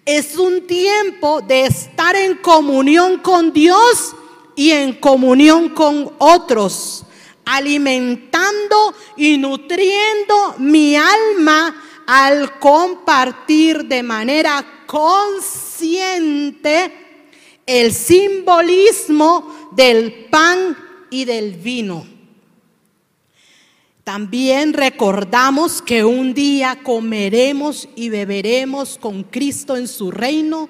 Es 0.05 0.37
un 0.37 0.65
tiempo 0.65 1.41
de 1.41 1.65
estar 1.65 2.15
en 2.15 2.35
comunión 2.35 3.17
con 3.19 3.51
Dios 3.51 4.15
y 4.55 4.71
en 4.71 4.93
comunión 4.93 5.67
con 5.69 6.13
otros, 6.17 7.03
alimentando 7.43 8.95
y 9.17 9.37
nutriendo 9.37 10.55
mi 10.59 10.95
alma 10.95 11.83
al 12.07 12.57
compartir 12.57 13.83
de 13.83 14.01
manera 14.01 14.65
consciente 14.87 15.67
el 17.67 17.93
simbolismo 17.93 19.69
del 19.73 20.27
pan 20.31 20.75
y 21.11 21.25
del 21.25 21.53
vino. 21.53 22.05
También 24.03 24.71
recordamos 24.71 25.81
que 25.81 26.05
un 26.05 26.33
día 26.33 26.79
comeremos 26.81 27.89
y 27.93 28.07
beberemos 28.07 28.97
con 28.97 29.23
Cristo 29.23 29.75
en 29.75 29.89
su 29.89 30.11
reino 30.11 30.69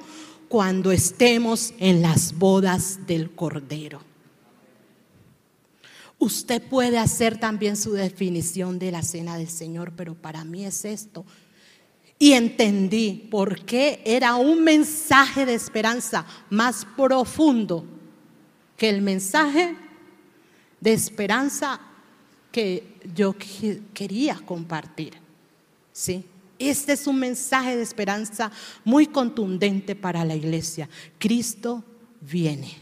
cuando 0.49 0.91
estemos 0.91 1.73
en 1.77 2.01
las 2.01 2.37
bodas 2.37 3.05
del 3.05 3.29
Cordero. 3.29 4.01
Usted 6.17 6.63
puede 6.63 6.97
hacer 6.97 7.39
también 7.39 7.77
su 7.77 7.93
definición 7.93 8.79
de 8.79 8.91
la 8.91 9.03
cena 9.03 9.37
del 9.37 9.49
Señor, 9.49 9.93
pero 9.95 10.15
para 10.15 10.43
mí 10.43 10.65
es 10.65 10.83
esto. 10.83 11.23
Y 12.19 12.33
entendí 12.33 13.27
por 13.29 13.63
qué 13.65 14.01
era 14.03 14.35
un 14.35 14.63
mensaje 14.63 15.45
de 15.45 15.53
esperanza 15.53 16.25
más 16.49 16.85
profundo 16.95 17.85
que 18.75 18.89
el 18.89 19.01
mensaje 19.01 19.75
de 20.79 20.93
esperanza 20.93 21.79
que 22.51 22.95
yo 23.13 23.35
quería 23.93 24.35
compartir. 24.45 25.13
¿Sí? 25.91 26.23
Este 26.59 26.93
es 26.93 27.05
un 27.05 27.19
mensaje 27.19 27.75
de 27.75 27.83
esperanza 27.83 28.51
muy 28.83 29.07
contundente 29.07 29.95
para 29.95 30.25
la 30.25 30.35
iglesia. 30.35 30.89
Cristo 31.19 31.83
viene. 32.21 32.77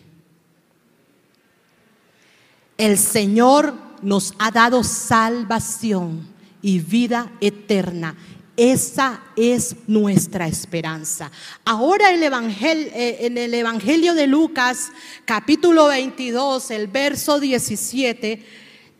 El 2.77 2.97
Señor 2.97 3.73
nos 4.01 4.33
ha 4.37 4.51
dado 4.51 4.83
salvación 4.83 6.27
y 6.61 6.79
vida 6.79 7.31
eterna 7.41 8.15
esa 8.57 9.21
es 9.35 9.75
nuestra 9.87 10.47
esperanza. 10.47 11.31
Ahora 11.65 12.11
el 12.11 12.23
eh, 12.23 13.17
en 13.21 13.37
el 13.37 13.53
Evangelio 13.53 14.13
de 14.13 14.27
Lucas, 14.27 14.91
capítulo 15.25 15.87
22, 15.87 16.71
el 16.71 16.87
verso 16.87 17.39
17, 17.39 18.45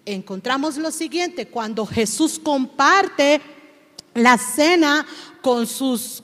encontramos 0.06 0.78
lo 0.78 0.92
siguiente, 0.92 1.48
cuando 1.48 1.86
Jesús 1.86 2.40
comparte 2.40 3.42
la 4.14 4.38
cena 4.38 5.06
con 5.42 5.68
sus, 5.68 6.24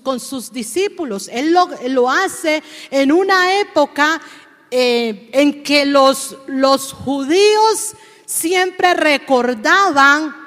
discípulos. 0.51 1.29
Él 1.31 1.53
lo, 1.53 2.09
hace 2.09 2.63
en 2.89 3.11
una 3.11 3.59
época 3.59 4.21
eh, 4.69 5.29
en 5.33 5.63
que 5.63 5.85
los 5.85 6.93
judíos 6.93 7.93
siempre 8.25 8.93
recordaban 8.93 10.40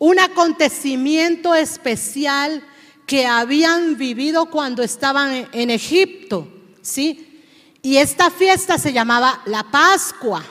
un 0.00 0.18
acontecimiento 0.18 1.54
especial 1.54 2.64
que 3.06 3.26
habían 3.26 3.98
vivido 3.98 4.46
cuando 4.46 4.82
estaban 4.82 5.46
en 5.52 5.70
Egipto, 5.70 6.48
¿sí? 6.80 7.44
Y 7.82 7.98
esta 7.98 8.30
fiesta 8.30 8.78
se 8.78 8.94
llamaba 8.94 9.42
la 9.44 9.62
Pascua. 9.70 10.42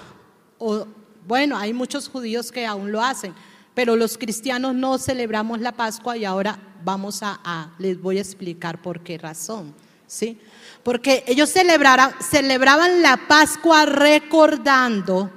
O, 0.59 0.85
bueno, 1.25 1.57
hay 1.57 1.73
muchos 1.73 2.09
judíos 2.09 2.51
que 2.51 2.67
aún 2.67 2.91
lo 2.91 3.01
hacen, 3.01 3.33
pero 3.73 3.95
los 3.95 4.19
cristianos 4.19 4.75
no 4.75 4.99
celebramos 4.99 5.59
la 5.61 5.71
Pascua 5.71 6.15
y 6.15 6.25
ahora 6.25 6.59
vamos 6.83 7.21
a, 7.23 7.73
les 7.79 7.99
voy 7.99 8.19
a 8.19 8.21
explicar 8.21 8.83
por 8.83 9.01
qué 9.01 9.17
razón, 9.17 9.73
¿sí? 10.05 10.39
Porque 10.83 11.23
ellos 11.25 11.49
celebraban 11.49 13.01
la 13.01 13.17
Pascua 13.27 13.85
recordando 13.85 15.31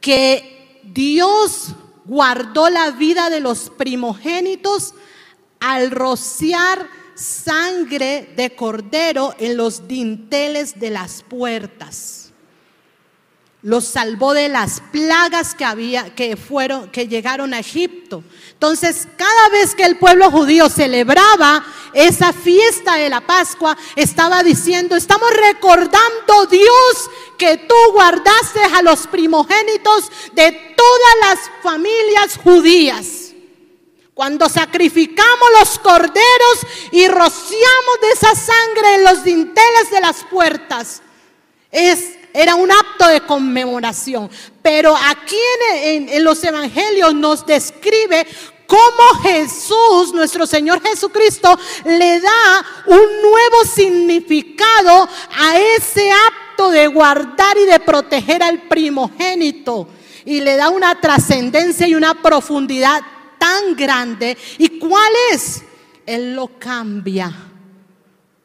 que 0.00 0.80
Dios 0.84 1.74
guardó 2.10 2.68
la 2.70 2.90
vida 2.90 3.30
de 3.30 3.38
los 3.38 3.70
primogénitos 3.70 4.94
al 5.60 5.92
rociar 5.92 6.88
sangre 7.14 8.32
de 8.34 8.56
cordero 8.56 9.32
en 9.38 9.56
los 9.56 9.86
dinteles 9.86 10.80
de 10.80 10.90
las 10.90 11.22
puertas. 11.22 12.19
Los 13.62 13.84
salvó 13.84 14.32
de 14.32 14.48
las 14.48 14.80
plagas 14.90 15.54
que 15.54 15.66
había 15.66 16.14
que 16.14 16.36
fueron 16.36 16.90
que 16.90 17.08
llegaron 17.08 17.52
a 17.52 17.58
Egipto. 17.58 18.24
Entonces, 18.52 19.06
cada 19.16 19.48
vez 19.50 19.74
que 19.74 19.84
el 19.84 19.98
pueblo 19.98 20.30
judío 20.30 20.70
celebraba 20.70 21.64
esa 21.92 22.32
fiesta 22.32 22.96
de 22.96 23.10
la 23.10 23.20
Pascua, 23.20 23.76
estaba 23.96 24.42
diciendo, 24.42 24.96
estamos 24.96 25.30
recordando 25.30 26.46
Dios 26.50 27.10
que 27.36 27.58
tú 27.58 27.74
guardaste 27.92 28.60
a 28.74 28.82
los 28.82 29.06
primogénitos 29.06 30.10
de 30.32 30.52
todas 30.76 31.14
las 31.20 31.50
familias 31.62 32.38
judías. 32.42 33.32
Cuando 34.14 34.48
sacrificamos 34.48 35.48
los 35.58 35.78
corderos 35.78 36.66
y 36.92 37.08
rociamos 37.08 38.00
de 38.02 38.10
esa 38.12 38.34
sangre 38.34 38.94
en 38.96 39.04
los 39.04 39.24
dinteles 39.24 39.90
de 39.90 40.00
las 40.00 40.24
puertas, 40.24 41.00
es, 41.70 42.19
era 42.32 42.54
un 42.54 42.70
acto 42.70 43.08
de 43.08 43.20
conmemoración. 43.20 44.30
Pero 44.62 44.94
aquí 44.96 45.36
en, 45.82 46.08
en 46.08 46.24
los 46.24 46.42
evangelios 46.44 47.14
nos 47.14 47.44
describe 47.46 48.26
cómo 48.70 49.22
Jesús, 49.22 50.14
nuestro 50.14 50.46
Señor 50.46 50.80
Jesucristo, 50.80 51.58
le 51.84 52.20
da 52.20 52.64
un 52.86 53.22
nuevo 53.22 53.64
significado 53.64 55.08
a 55.36 55.58
ese 55.76 56.10
acto 56.12 56.70
de 56.70 56.86
guardar 56.86 57.58
y 57.58 57.66
de 57.66 57.80
proteger 57.80 58.42
al 58.42 58.62
primogénito. 58.62 59.88
Y 60.24 60.40
le 60.40 60.56
da 60.56 60.68
una 60.68 61.00
trascendencia 61.00 61.88
y 61.88 61.96
una 61.96 62.22
profundidad 62.22 63.00
tan 63.38 63.74
grande. 63.74 64.38
¿Y 64.58 64.78
cuál 64.78 65.12
es? 65.32 65.62
Él 66.06 66.36
lo 66.36 66.58
cambia 66.58 67.32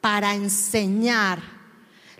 para 0.01 0.33
enseñar 0.33 1.54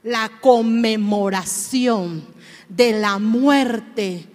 la 0.05 0.31
conmemoración 0.39 2.23
de 2.69 2.91
la 2.93 3.17
muerte 3.17 4.27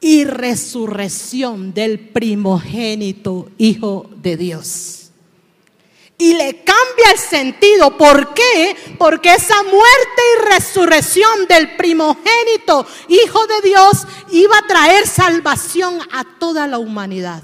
y 0.00 0.24
resurrección 0.24 1.72
del 1.72 1.98
primogénito 1.98 3.50
Hijo 3.56 4.10
de 4.16 4.36
Dios. 4.36 5.10
Y 6.18 6.34
le 6.34 6.62
cambia 6.62 7.12
el 7.12 7.18
sentido. 7.18 7.96
¿Por 7.96 8.34
qué? 8.34 8.76
Porque 8.98 9.32
esa 9.32 9.62
muerte 9.62 10.22
y 10.36 10.52
resurrección 10.52 11.46
del 11.48 11.76
primogénito 11.76 12.86
Hijo 13.08 13.46
de 13.46 13.66
Dios 13.66 14.06
iba 14.30 14.58
a 14.58 14.66
traer 14.66 15.06
salvación 15.06 16.00
a 16.12 16.22
toda 16.38 16.66
la 16.66 16.78
humanidad. 16.78 17.42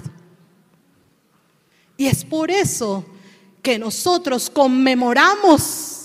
Y 1.97 2.09
es 2.09 2.27
por 2.27 2.51
eso 2.51 3.07
que 3.63 3.79
nosotros 3.79 4.51
conmemoramos 4.51 5.96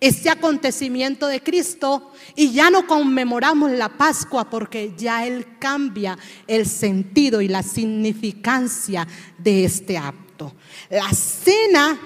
este 0.00 0.30
acontecimiento 0.30 1.26
de 1.26 1.42
Cristo 1.42 2.12
y 2.34 2.52
ya 2.52 2.70
no 2.70 2.86
conmemoramos 2.86 3.70
la 3.70 3.90
Pascua 3.90 4.48
porque 4.48 4.94
ya 4.96 5.26
Él 5.26 5.58
cambia 5.58 6.18
el 6.46 6.66
sentido 6.66 7.42
y 7.42 7.48
la 7.48 7.62
significancia 7.62 9.06
de 9.38 9.64
este 9.64 9.98
acto. 9.98 10.54
La 10.88 11.12
cena 11.12 11.98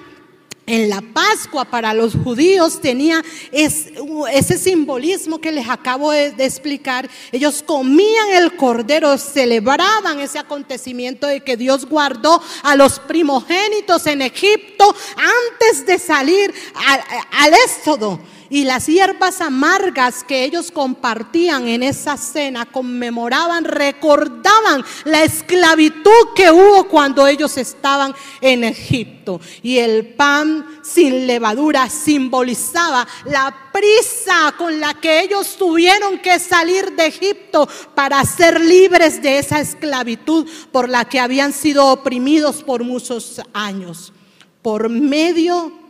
en 0.67 0.89
la 0.89 1.01
Pascua 1.01 1.65
para 1.65 1.93
los 1.93 2.13
judíos 2.13 2.81
tenía 2.81 3.23
ese 3.51 4.57
simbolismo 4.57 5.39
que 5.39 5.51
les 5.51 5.69
acabo 5.69 6.11
de, 6.11 6.33
explicar. 6.39 7.09
Ellos 7.31 7.63
comían 7.63 8.29
el 8.33 8.55
cordero, 8.55 9.17
celebraban 9.17 10.19
ese 10.19 10.39
acontecimiento 10.39 11.27
de 11.27 11.41
que 11.41 11.57
Dios 11.57 11.85
guardó 11.85 12.41
a 12.63 12.75
los 12.75 12.99
primogénitos 12.99 14.07
en 14.07 14.21
Egipto 14.21 14.95
antes 15.17 15.85
de 15.85 15.99
salir 15.99 16.53
al, 16.75 17.01
al 17.31 17.53
éxodo. 17.65 18.19
Y 18.49 18.63
las 18.63 18.85
hierbas 18.85 19.41
amargas 19.41 20.23
que 20.23 20.43
ellos 20.43 20.71
compartían 20.71 21.67
en 21.67 21.83
esa 21.83 22.15
cena 22.17 22.65
conmemoraban, 22.65 23.63
recordaban 23.63 24.83
la 25.05 25.23
esclavitud 25.23 26.33
que 26.35 26.51
hubo 26.51 26.87
cuando 26.87 27.27
ellos 27.27 27.57
estaban 27.57 28.13
en 28.41 28.63
Egipto. 28.63 29.41
Y 29.63 29.79
el 29.79 30.13
pan 30.13 30.79
sin 30.83 31.25
levadura 31.25 31.89
simbolizaba 31.89 33.07
la 33.25 33.71
prisa 33.73 34.53
con 34.57 34.79
la 34.79 34.93
que 34.93 35.21
ellos 35.21 35.55
tuvieron 35.57 36.19
que 36.19 36.39
salir 36.39 36.95
de 36.95 37.07
Egipto 37.07 37.67
para 37.95 38.23
ser 38.25 38.61
libres 38.61 39.21
de 39.21 39.39
esa 39.39 39.59
esclavitud 39.59 40.47
por 40.71 40.87
la 40.87 41.05
que 41.05 41.19
habían 41.19 41.51
sido 41.51 41.87
oprimidos 41.87 42.63
por 42.63 42.83
muchos 42.83 43.41
años. 43.53 44.13
Por 44.61 44.89
medio 44.89 45.69
de 45.69 45.84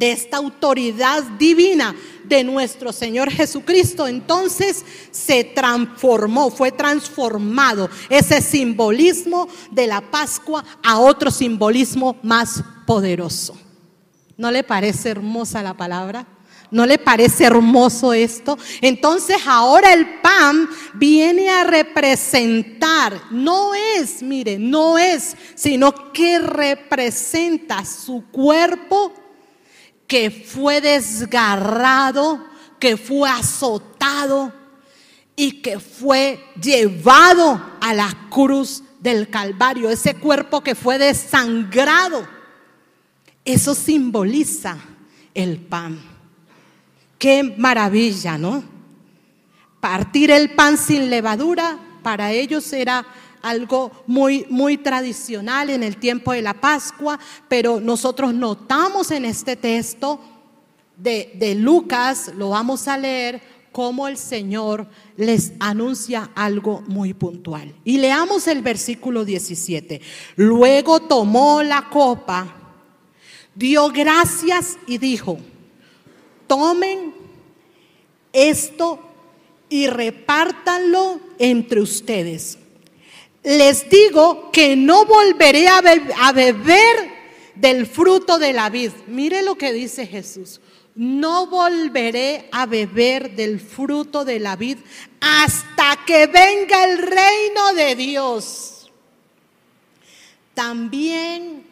esta 0.00 0.36
autoridad 0.36 1.22
divina 1.38 1.94
de 2.24 2.44
nuestro 2.44 2.92
Señor 2.92 3.30
Jesucristo, 3.30 4.06
entonces 4.06 4.84
se 5.10 5.44
transformó, 5.44 6.50
fue 6.50 6.72
transformado 6.72 7.88
ese 8.08 8.40
simbolismo 8.42 9.48
de 9.70 9.86
la 9.86 10.00
Pascua 10.00 10.64
a 10.82 10.98
otro 10.98 11.30
simbolismo 11.30 12.16
más 12.22 12.62
poderoso. 12.86 13.56
¿No 14.36 14.50
le 14.50 14.62
parece 14.62 15.10
hermosa 15.10 15.62
la 15.62 15.74
palabra? 15.74 16.26
¿No 16.70 16.84
le 16.84 16.98
parece 16.98 17.44
hermoso 17.44 18.12
esto? 18.12 18.58
Entonces 18.80 19.36
ahora 19.46 19.92
el 19.92 20.20
pan 20.20 20.68
viene 20.94 21.48
a 21.48 21.64
representar, 21.64 23.20
no 23.30 23.72
es, 23.74 24.22
mire, 24.22 24.58
no 24.58 24.98
es, 24.98 25.36
sino 25.54 26.12
que 26.12 26.40
representa 26.40 27.84
su 27.84 28.24
cuerpo 28.32 29.12
que 30.06 30.30
fue 30.30 30.80
desgarrado, 30.80 32.44
que 32.78 32.96
fue 32.96 33.28
azotado 33.28 34.52
y 35.34 35.60
que 35.62 35.78
fue 35.80 36.42
llevado 36.60 37.60
a 37.80 37.92
la 37.94 38.28
cruz 38.30 38.82
del 39.00 39.28
Calvario, 39.28 39.90
ese 39.90 40.14
cuerpo 40.14 40.62
que 40.62 40.74
fue 40.74 40.98
desangrado. 40.98 42.26
Eso 43.44 43.74
simboliza 43.74 44.78
el 45.34 45.58
pan. 45.58 46.00
Qué 47.18 47.54
maravilla, 47.56 48.36
¿no? 48.36 48.64
Partir 49.80 50.30
el 50.30 50.54
pan 50.54 50.76
sin 50.76 51.10
levadura 51.10 51.78
para 52.02 52.32
ellos 52.32 52.72
era 52.72 53.06
algo 53.48 53.92
muy, 54.06 54.44
muy 54.50 54.76
tradicional 54.76 55.70
en 55.70 55.82
el 55.82 55.98
tiempo 55.98 56.32
de 56.32 56.42
la 56.42 56.54
Pascua, 56.54 57.18
pero 57.48 57.80
nosotros 57.80 58.34
notamos 58.34 59.12
en 59.12 59.24
este 59.24 59.54
texto 59.54 60.20
de, 60.96 61.32
de 61.36 61.54
Lucas, 61.54 62.32
lo 62.36 62.50
vamos 62.50 62.88
a 62.88 62.98
leer, 62.98 63.40
cómo 63.70 64.08
el 64.08 64.16
Señor 64.16 64.88
les 65.16 65.52
anuncia 65.60 66.30
algo 66.34 66.82
muy 66.88 67.14
puntual. 67.14 67.74
Y 67.84 67.98
leamos 67.98 68.48
el 68.48 68.62
versículo 68.62 69.24
17. 69.24 70.00
Luego 70.36 71.00
tomó 71.00 71.62
la 71.62 71.88
copa, 71.90 72.52
dio 73.54 73.90
gracias 73.90 74.76
y 74.86 74.98
dijo, 74.98 75.38
tomen 76.46 77.14
esto 78.32 78.98
y 79.68 79.86
repártanlo 79.86 81.20
entre 81.38 81.80
ustedes 81.80 82.58
les 83.46 83.88
digo 83.88 84.50
que 84.50 84.74
no 84.74 85.04
volveré 85.04 85.68
a, 85.68 85.80
beber 86.32 87.14
del 87.54 87.86
fruto 87.86 88.40
de 88.40 88.52
la 88.52 88.68
vid. 88.70 88.90
Mire 89.06 89.42
lo 89.42 89.54
que 89.54 89.72
dice 89.72 90.04
Jesús. 90.04 90.60
No 90.96 91.46
volveré 91.46 92.48
a 92.50 92.66
beber 92.66 93.36
del 93.36 93.60
fruto 93.60 94.24
de 94.24 94.40
la 94.40 94.56
vid 94.56 94.78
hasta 95.20 95.96
que 96.04 96.26
venga 96.26 96.84
el 96.86 96.98
reino 96.98 97.72
de 97.76 97.94
Dios. 97.94 98.90
También 100.52 101.64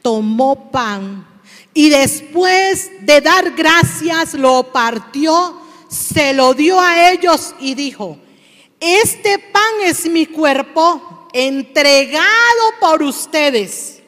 tomó 0.00 0.70
pan 0.70 1.26
y 1.74 1.90
después 1.90 2.90
de 3.02 3.20
dar 3.20 3.50
gracias 3.50 4.32
lo 4.32 4.72
partió, 4.72 5.60
se 5.90 6.32
lo 6.32 6.54
dio 6.54 6.80
a 6.80 7.10
ellos 7.10 7.54
y 7.60 7.74
dijo, 7.74 8.16
este 8.80 9.38
pan 9.38 9.72
es 9.84 10.08
mi 10.08 10.24
cuerpo 10.24 11.07
entregado 11.32 12.24
por 12.80 13.02
ustedes. 13.02 14.02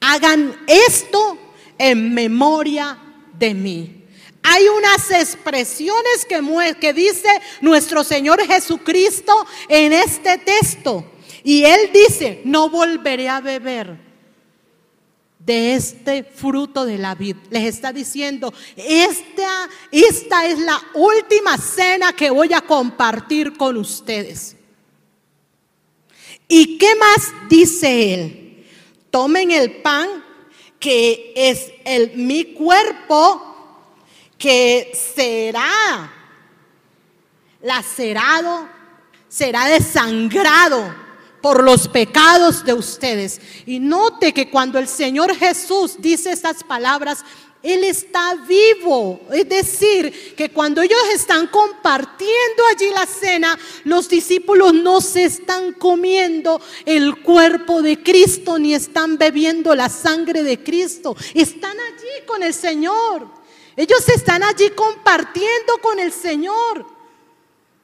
Hagan 0.00 0.56
esto 0.66 1.38
en 1.78 2.14
memoria 2.14 2.98
de 3.38 3.54
mí. 3.54 4.04
Hay 4.42 4.66
unas 4.68 5.10
expresiones 5.10 6.24
que, 6.28 6.40
que 6.80 6.92
dice 6.92 7.28
nuestro 7.60 8.04
Señor 8.04 8.40
Jesucristo 8.46 9.46
en 9.68 9.92
este 9.92 10.38
texto. 10.38 11.04
Y 11.42 11.64
Él 11.64 11.90
dice, 11.92 12.42
no 12.44 12.68
volveré 12.68 13.28
a 13.28 13.40
beber 13.40 14.08
de 15.38 15.74
este 15.74 16.24
fruto 16.24 16.84
de 16.84 16.98
la 16.98 17.14
vida. 17.14 17.38
Les 17.50 17.64
está 17.64 17.92
diciendo, 17.92 18.52
esta, 18.76 19.68
esta 19.90 20.46
es 20.46 20.58
la 20.58 20.78
última 20.94 21.56
cena 21.56 22.12
que 22.12 22.28
voy 22.28 22.52
a 22.52 22.60
compartir 22.60 23.56
con 23.56 23.78
ustedes. 23.78 24.57
¿Y 26.48 26.78
qué 26.78 26.94
más 26.96 27.32
dice 27.48 28.14
él? 28.14 28.66
Tomen 29.10 29.50
el 29.50 29.82
pan 29.82 30.24
que 30.80 31.32
es 31.36 31.70
el, 31.84 32.16
mi 32.16 32.54
cuerpo 32.54 33.44
que 34.38 34.92
será 34.94 36.12
lacerado, 37.60 38.68
será 39.28 39.66
desangrado 39.66 40.94
por 41.42 41.62
los 41.62 41.88
pecados 41.88 42.64
de 42.64 42.72
ustedes. 42.72 43.40
Y 43.66 43.80
note 43.80 44.32
que 44.32 44.50
cuando 44.50 44.78
el 44.78 44.88
Señor 44.88 45.34
Jesús 45.36 45.96
dice 45.98 46.30
estas 46.30 46.64
palabras, 46.64 47.24
él 47.62 47.84
está 47.84 48.34
vivo. 48.46 49.20
Es 49.32 49.48
decir, 49.48 50.34
que 50.36 50.50
cuando 50.50 50.82
ellos 50.82 50.98
están 51.12 51.48
compartiendo 51.48 52.62
allí 52.70 52.90
la 52.90 53.06
cena, 53.06 53.58
los 53.84 54.08
discípulos 54.08 54.74
no 54.74 55.00
se 55.00 55.24
están 55.24 55.72
comiendo 55.72 56.60
el 56.84 57.22
cuerpo 57.22 57.82
de 57.82 58.02
Cristo 58.02 58.58
ni 58.58 58.74
están 58.74 59.18
bebiendo 59.18 59.74
la 59.74 59.88
sangre 59.88 60.42
de 60.42 60.62
Cristo. 60.62 61.16
Están 61.34 61.76
allí 61.78 62.26
con 62.26 62.42
el 62.42 62.54
Señor. 62.54 63.28
Ellos 63.76 64.08
están 64.08 64.42
allí 64.42 64.70
compartiendo 64.70 65.78
con 65.82 65.98
el 65.98 66.12
Señor. 66.12 66.86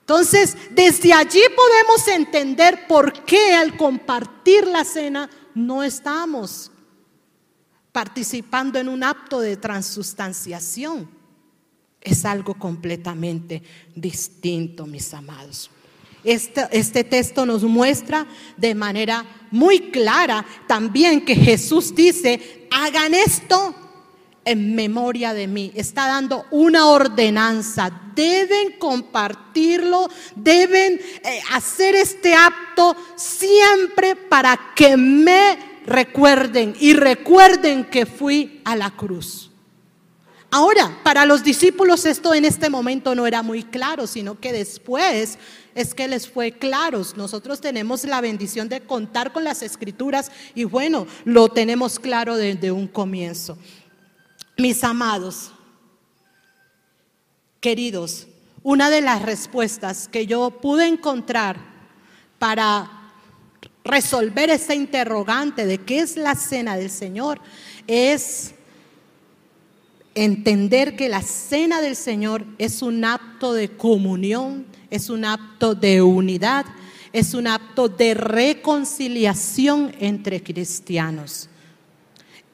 Entonces, 0.00 0.56
desde 0.70 1.12
allí 1.14 1.40
podemos 1.56 2.06
entender 2.08 2.86
por 2.86 3.24
qué 3.24 3.54
al 3.54 3.76
compartir 3.76 4.66
la 4.66 4.84
cena 4.84 5.30
no 5.54 5.82
estamos 5.82 6.70
participando 7.94 8.80
en 8.80 8.88
un 8.88 9.04
acto 9.04 9.38
de 9.38 9.56
transustanciación. 9.56 11.08
Es 12.00 12.24
algo 12.24 12.54
completamente 12.54 13.62
distinto, 13.94 14.84
mis 14.84 15.14
amados. 15.14 15.70
Este, 16.24 16.66
este, 16.72 17.04
texto 17.04 17.46
nos 17.46 17.62
muestra 17.62 18.26
de 18.56 18.74
manera 18.74 19.24
muy 19.52 19.92
clara 19.92 20.44
también 20.66 21.24
que 21.24 21.36
Jesús 21.36 21.94
dice, 21.94 22.66
hagan 22.72 23.14
esto 23.14 23.76
en 24.44 24.74
memoria 24.74 25.32
de 25.32 25.46
mí. 25.46 25.70
Está 25.76 26.08
dando 26.08 26.46
una 26.50 26.88
ordenanza. 26.88 27.92
Deben 28.16 28.72
compartirlo, 28.76 30.10
deben 30.34 30.94
eh, 30.94 31.40
hacer 31.52 31.94
este 31.94 32.34
acto 32.34 32.96
siempre 33.14 34.16
para 34.16 34.72
que 34.74 34.96
me 34.96 35.73
recuerden 35.86 36.74
y 36.78 36.94
recuerden 36.94 37.84
que 37.84 38.06
fui 38.06 38.60
a 38.64 38.76
la 38.76 38.90
cruz. 38.90 39.50
Ahora, 40.50 41.00
para 41.02 41.26
los 41.26 41.42
discípulos 41.42 42.06
esto 42.06 42.32
en 42.32 42.44
este 42.44 42.70
momento 42.70 43.14
no 43.16 43.26
era 43.26 43.42
muy 43.42 43.64
claro, 43.64 44.06
sino 44.06 44.38
que 44.38 44.52
después 44.52 45.36
es 45.74 45.94
que 45.94 46.06
les 46.06 46.28
fue 46.28 46.52
claro. 46.52 47.02
Nosotros 47.16 47.60
tenemos 47.60 48.04
la 48.04 48.20
bendición 48.20 48.68
de 48.68 48.80
contar 48.80 49.32
con 49.32 49.42
las 49.42 49.62
escrituras 49.62 50.30
y 50.54 50.62
bueno, 50.62 51.08
lo 51.24 51.48
tenemos 51.48 51.98
claro 51.98 52.36
desde 52.36 52.70
un 52.70 52.86
comienzo. 52.86 53.58
Mis 54.56 54.84
amados, 54.84 55.50
queridos, 57.60 58.28
una 58.62 58.90
de 58.90 59.00
las 59.00 59.22
respuestas 59.22 60.06
que 60.06 60.26
yo 60.26 60.50
pude 60.50 60.86
encontrar 60.86 61.56
para 62.38 63.03
resolver 63.84 64.50
esta 64.50 64.74
interrogante 64.74 65.66
de 65.66 65.78
qué 65.78 66.00
es 66.00 66.16
la 66.16 66.34
cena 66.34 66.76
del 66.76 66.90
Señor 66.90 67.40
es 67.86 68.54
entender 70.14 70.96
que 70.96 71.08
la 71.08 71.22
cena 71.22 71.80
del 71.80 71.96
Señor 71.96 72.44
es 72.58 72.82
un 72.82 73.04
acto 73.04 73.52
de 73.52 73.76
comunión, 73.76 74.66
es 74.90 75.10
un 75.10 75.24
acto 75.24 75.74
de 75.74 76.00
unidad, 76.00 76.64
es 77.12 77.34
un 77.34 77.46
acto 77.46 77.88
de 77.88 78.14
reconciliación 78.14 79.94
entre 79.98 80.42
cristianos. 80.42 81.48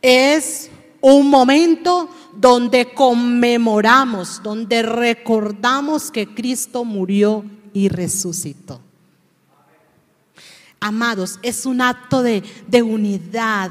Es 0.02 0.70
un 1.00 1.30
momento 1.30 2.08
donde 2.36 2.92
conmemoramos, 2.92 4.42
donde 4.42 4.82
recordamos 4.82 6.10
que 6.10 6.26
Cristo 6.26 6.84
murió 6.84 7.44
y 7.72 7.88
resucitó. 7.88 8.80
Amados, 10.80 11.38
es 11.42 11.66
un 11.66 11.82
acto 11.82 12.22
de, 12.22 12.42
de 12.66 12.82
unidad, 12.82 13.70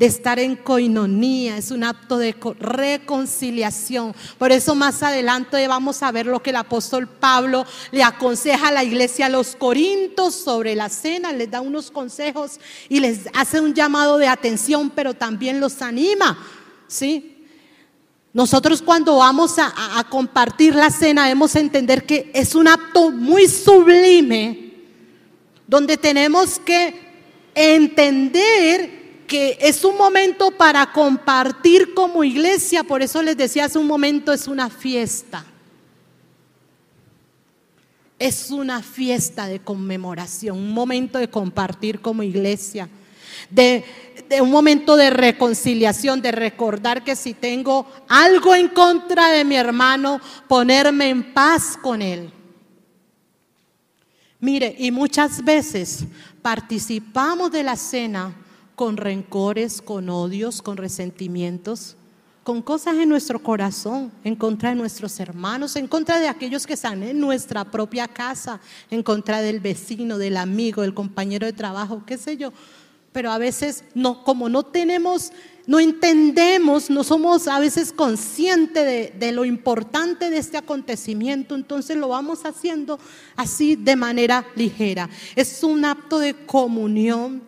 de 0.00 0.06
estar 0.06 0.38
en 0.38 0.56
coinonía, 0.56 1.58
es 1.58 1.70
un 1.70 1.84
acto 1.84 2.16
de 2.16 2.34
reconciliación. 2.58 4.14
Por 4.38 4.50
eso 4.50 4.74
más 4.74 5.02
adelante 5.02 5.68
vamos 5.68 6.02
a 6.02 6.10
ver 6.10 6.24
lo 6.24 6.42
que 6.42 6.50
el 6.50 6.56
apóstol 6.56 7.06
Pablo 7.06 7.66
le 7.92 8.02
aconseja 8.02 8.68
a 8.68 8.72
la 8.72 8.82
iglesia 8.82 9.26
a 9.26 9.28
los 9.28 9.54
corintos 9.54 10.34
sobre 10.34 10.74
la 10.74 10.88
cena, 10.88 11.32
les 11.32 11.50
da 11.50 11.60
unos 11.60 11.90
consejos 11.90 12.58
y 12.88 12.98
les 12.98 13.28
hace 13.34 13.60
un 13.60 13.74
llamado 13.74 14.16
de 14.16 14.26
atención, 14.26 14.88
pero 14.88 15.12
también 15.12 15.60
los 15.60 15.82
anima, 15.82 16.38
¿sí? 16.88 17.46
Nosotros 18.32 18.80
cuando 18.80 19.18
vamos 19.18 19.58
a, 19.58 19.98
a 19.98 20.04
compartir 20.04 20.74
la 20.74 20.88
cena 20.88 21.24
debemos 21.24 21.54
entender 21.56 22.06
que 22.06 22.30
es 22.32 22.54
un 22.54 22.68
acto 22.68 23.10
muy 23.10 23.46
sublime, 23.48 24.69
donde 25.70 25.96
tenemos 25.96 26.58
que 26.58 26.92
entender 27.54 29.24
que 29.28 29.56
es 29.60 29.84
un 29.84 29.96
momento 29.96 30.50
para 30.50 30.90
compartir 30.92 31.94
como 31.94 32.24
iglesia, 32.24 32.82
por 32.82 33.02
eso 33.02 33.22
les 33.22 33.36
decía 33.36 33.66
hace 33.66 33.78
un 33.78 33.86
momento, 33.86 34.32
es 34.32 34.48
una 34.48 34.68
fiesta. 34.68 35.44
Es 38.18 38.50
una 38.50 38.82
fiesta 38.82 39.46
de 39.46 39.60
conmemoración, 39.60 40.58
un 40.58 40.74
momento 40.74 41.20
de 41.20 41.30
compartir 41.30 42.00
como 42.00 42.24
iglesia, 42.24 42.88
de, 43.48 43.84
de, 44.28 44.40
un 44.40 44.50
momento 44.50 44.96
de 44.96 45.10
reconciliación, 45.10 46.20
de 46.20 46.32
recordar 46.32 47.04
que 47.04 47.14
si 47.14 47.32
tengo 47.32 47.86
algo 48.08 48.56
en 48.56 48.66
contra 48.66 49.30
de 49.30 49.44
mi 49.44 49.54
hermano, 49.54 50.20
ponerme 50.48 51.10
en 51.10 51.32
paz 51.32 51.78
con 51.80 52.02
él. 52.02 52.32
Mire, 54.40 54.74
y 54.78 54.90
muchas 54.90 55.44
veces 55.44 56.04
participamos 56.40 57.50
de 57.52 57.62
la 57.62 57.76
cena 57.76 58.34
con 58.74 58.96
rencores, 58.96 59.82
con 59.82 60.08
odios, 60.08 60.62
con 60.62 60.78
resentimientos, 60.78 61.96
con 62.42 62.62
cosas 62.62 62.96
en 62.96 63.10
nuestro 63.10 63.42
corazón, 63.42 64.10
en 64.24 64.34
contra 64.34 64.70
de 64.70 64.76
nuestros 64.76 65.20
hermanos, 65.20 65.76
en 65.76 65.86
contra 65.86 66.18
de 66.18 66.28
aquellos 66.28 66.66
que 66.66 66.72
están 66.72 67.02
en 67.02 67.20
nuestra 67.20 67.64
propia 67.66 68.08
casa, 68.08 68.60
en 68.90 69.02
contra 69.02 69.42
del 69.42 69.60
vecino, 69.60 70.16
del 70.16 70.38
amigo, 70.38 70.80
del 70.80 70.94
compañero 70.94 71.44
de 71.46 71.52
trabajo, 71.52 72.02
qué 72.06 72.16
sé 72.16 72.38
yo. 72.38 72.50
Pero 73.12 73.30
a 73.32 73.38
veces 73.38 73.84
no, 73.94 74.22
como 74.22 74.48
no 74.48 74.62
tenemos, 74.62 75.32
no 75.66 75.80
entendemos, 75.80 76.90
no 76.90 77.02
somos 77.02 77.48
a 77.48 77.58
veces 77.58 77.92
conscientes 77.92 78.84
de, 78.84 79.14
de 79.18 79.32
lo 79.32 79.44
importante 79.44 80.30
de 80.30 80.38
este 80.38 80.56
acontecimiento, 80.56 81.54
entonces 81.54 81.96
lo 81.96 82.08
vamos 82.08 82.44
haciendo 82.44 82.98
así 83.36 83.76
de 83.76 83.96
manera 83.96 84.46
ligera. 84.54 85.08
Es 85.34 85.62
un 85.64 85.84
acto 85.84 86.18
de 86.18 86.34
comunión 86.46 87.42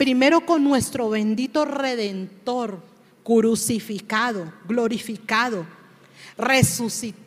primero 0.00 0.46
con 0.46 0.64
nuestro 0.64 1.10
bendito 1.10 1.66
redentor, 1.66 2.82
crucificado, 3.22 4.50
glorificado, 4.66 5.66
resucitado, 6.38 7.19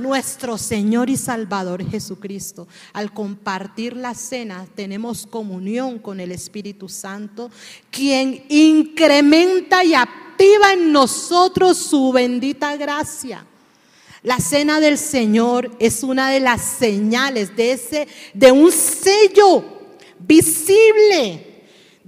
nuestro 0.00 0.58
Señor 0.58 1.10
y 1.10 1.16
Salvador 1.16 1.88
Jesucristo. 1.88 2.66
Al 2.92 3.12
compartir 3.12 3.96
la 3.96 4.14
cena 4.14 4.66
tenemos 4.74 5.26
comunión 5.26 5.98
con 5.98 6.20
el 6.20 6.32
Espíritu 6.32 6.88
Santo, 6.88 7.50
quien 7.90 8.44
incrementa 8.48 9.84
y 9.84 9.94
activa 9.94 10.72
en 10.72 10.92
nosotros 10.92 11.76
su 11.78 12.12
bendita 12.12 12.76
gracia. 12.76 13.44
La 14.22 14.38
cena 14.38 14.80
del 14.80 14.98
Señor 14.98 15.70
es 15.78 16.02
una 16.02 16.30
de 16.30 16.40
las 16.40 16.62
señales 16.62 17.54
de 17.56 17.72
ese 17.72 18.08
de 18.34 18.50
un 18.50 18.72
sello 18.72 19.64
visible 20.18 21.47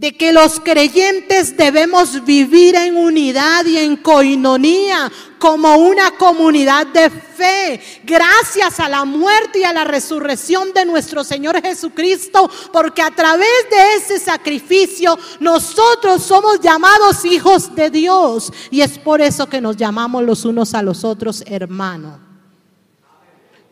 de 0.00 0.16
que 0.16 0.32
los 0.32 0.60
creyentes 0.60 1.54
debemos 1.58 2.24
vivir 2.24 2.74
en 2.74 2.96
unidad 2.96 3.66
y 3.66 3.76
en 3.76 3.98
coinonía 3.98 5.12
como 5.38 5.76
una 5.76 6.12
comunidad 6.12 6.86
de 6.86 7.10
fe, 7.10 7.82
gracias 8.04 8.80
a 8.80 8.88
la 8.88 9.04
muerte 9.04 9.58
y 9.58 9.64
a 9.64 9.74
la 9.74 9.84
resurrección 9.84 10.72
de 10.72 10.86
nuestro 10.86 11.22
Señor 11.22 11.60
Jesucristo, 11.60 12.50
porque 12.72 13.02
a 13.02 13.10
través 13.10 13.46
de 13.70 13.94
ese 13.98 14.18
sacrificio 14.18 15.18
nosotros 15.38 16.22
somos 16.22 16.60
llamados 16.60 17.26
hijos 17.26 17.74
de 17.74 17.90
Dios 17.90 18.50
y 18.70 18.80
es 18.80 18.98
por 18.98 19.20
eso 19.20 19.50
que 19.50 19.60
nos 19.60 19.76
llamamos 19.76 20.22
los 20.24 20.46
unos 20.46 20.72
a 20.72 20.80
los 20.80 21.04
otros 21.04 21.44
hermanos. 21.46 22.29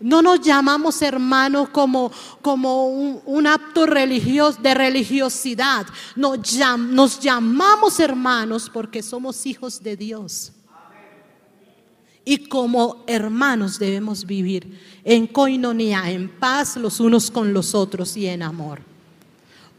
No 0.00 0.22
nos 0.22 0.40
llamamos 0.40 1.02
hermanos 1.02 1.70
como, 1.70 2.12
como 2.40 2.87
un, 2.87 3.20
un, 3.26 3.46
acto 3.46 3.84
religioso, 3.84 4.61
de 4.61 4.74
religiosidad. 4.74 5.87
Nos, 6.14 6.38
nos 6.78 7.18
llamamos 7.18 7.98
hermanos 7.98 8.70
porque 8.72 9.02
somos 9.02 9.44
hijos 9.44 9.82
de 9.82 9.96
Dios. 9.96 10.52
Y 12.24 12.46
como 12.46 13.04
hermanos 13.06 13.78
debemos 13.78 14.26
vivir 14.26 14.78
en 15.02 15.26
coinonía, 15.26 16.11
en 16.11 16.28
paz 16.28 16.76
los 16.76 17.00
unos 17.00 17.30
con 17.30 17.52
los 17.52 17.74
otros 17.74 18.16
y 18.16 18.26
en 18.26 18.42
amor. 18.42 18.82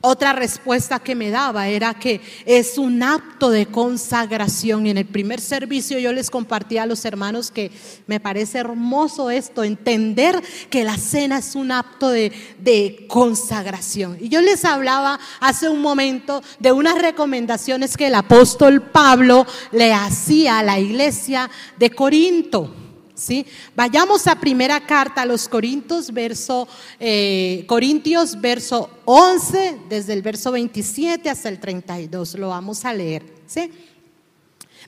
Otra 0.02 0.32
respuesta 0.32 1.00
que 1.00 1.14
me 1.14 1.30
daba 1.30 1.68
era 1.68 1.94
que 1.94 2.22
es 2.46 2.78
un 2.78 3.04
acto 3.04 3.50
de 3.50 3.66
consagración. 3.66 4.86
Y 4.86 4.92
en 4.92 4.98
el 4.98 5.06
primer 5.06 5.42
servicio 5.42 6.00
yo 6.00 6.14
les 6.14 6.30
compartí 6.30 6.78
a 6.78 6.86
los 6.86 7.04
hermanos 7.04 7.52
que 7.52 7.70
me 8.08 8.22
parece 8.22 8.60
hermoso 8.60 9.30
esto, 9.30 9.62
entender 9.64 10.42
que 10.70 10.86
la 10.86 10.96
cena 10.96 11.40
es 11.40 11.54
un 11.54 11.74
acto 11.74 12.10
de, 12.10 12.32
de 12.60 13.06
consagración. 13.10 14.18
Y 14.22 14.30
yo 14.30 14.40
les 14.40 14.64
hablaba 14.64 15.20
hace 15.42 15.68
un 15.68 15.82
momento 15.82 16.42
de 16.60 16.72
unas 16.72 16.98
recomendaciones 17.02 17.98
que 17.98 18.08
el 18.08 18.16
apóstol 18.16 18.82
Pablo 18.82 19.46
le 19.74 19.94
hacía 19.94 20.60
a 20.60 20.64
la 20.64 20.80
iglesia 20.80 21.50
de 21.78 21.90
Corinto. 21.90 22.74
¿Sí? 23.20 23.46
Vayamos 23.76 24.28
a 24.28 24.40
primera 24.40 24.80
carta 24.86 25.22
a 25.22 25.26
los 25.26 25.48
Corintios, 25.48 26.12
verso, 26.12 26.68
eh, 27.00 27.64
Corintios, 27.68 28.40
verso 28.40 28.90
11, 29.06 29.82
desde 29.90 30.14
el 30.14 30.22
verso 30.22 30.52
27 30.52 31.30
hasta 31.30 31.50
el 31.50 31.60
32, 31.60 32.36
lo 32.36 32.50
vamos 32.50 32.86
a 32.86 32.94
leer, 32.94 33.24
¿sí? 33.46 33.72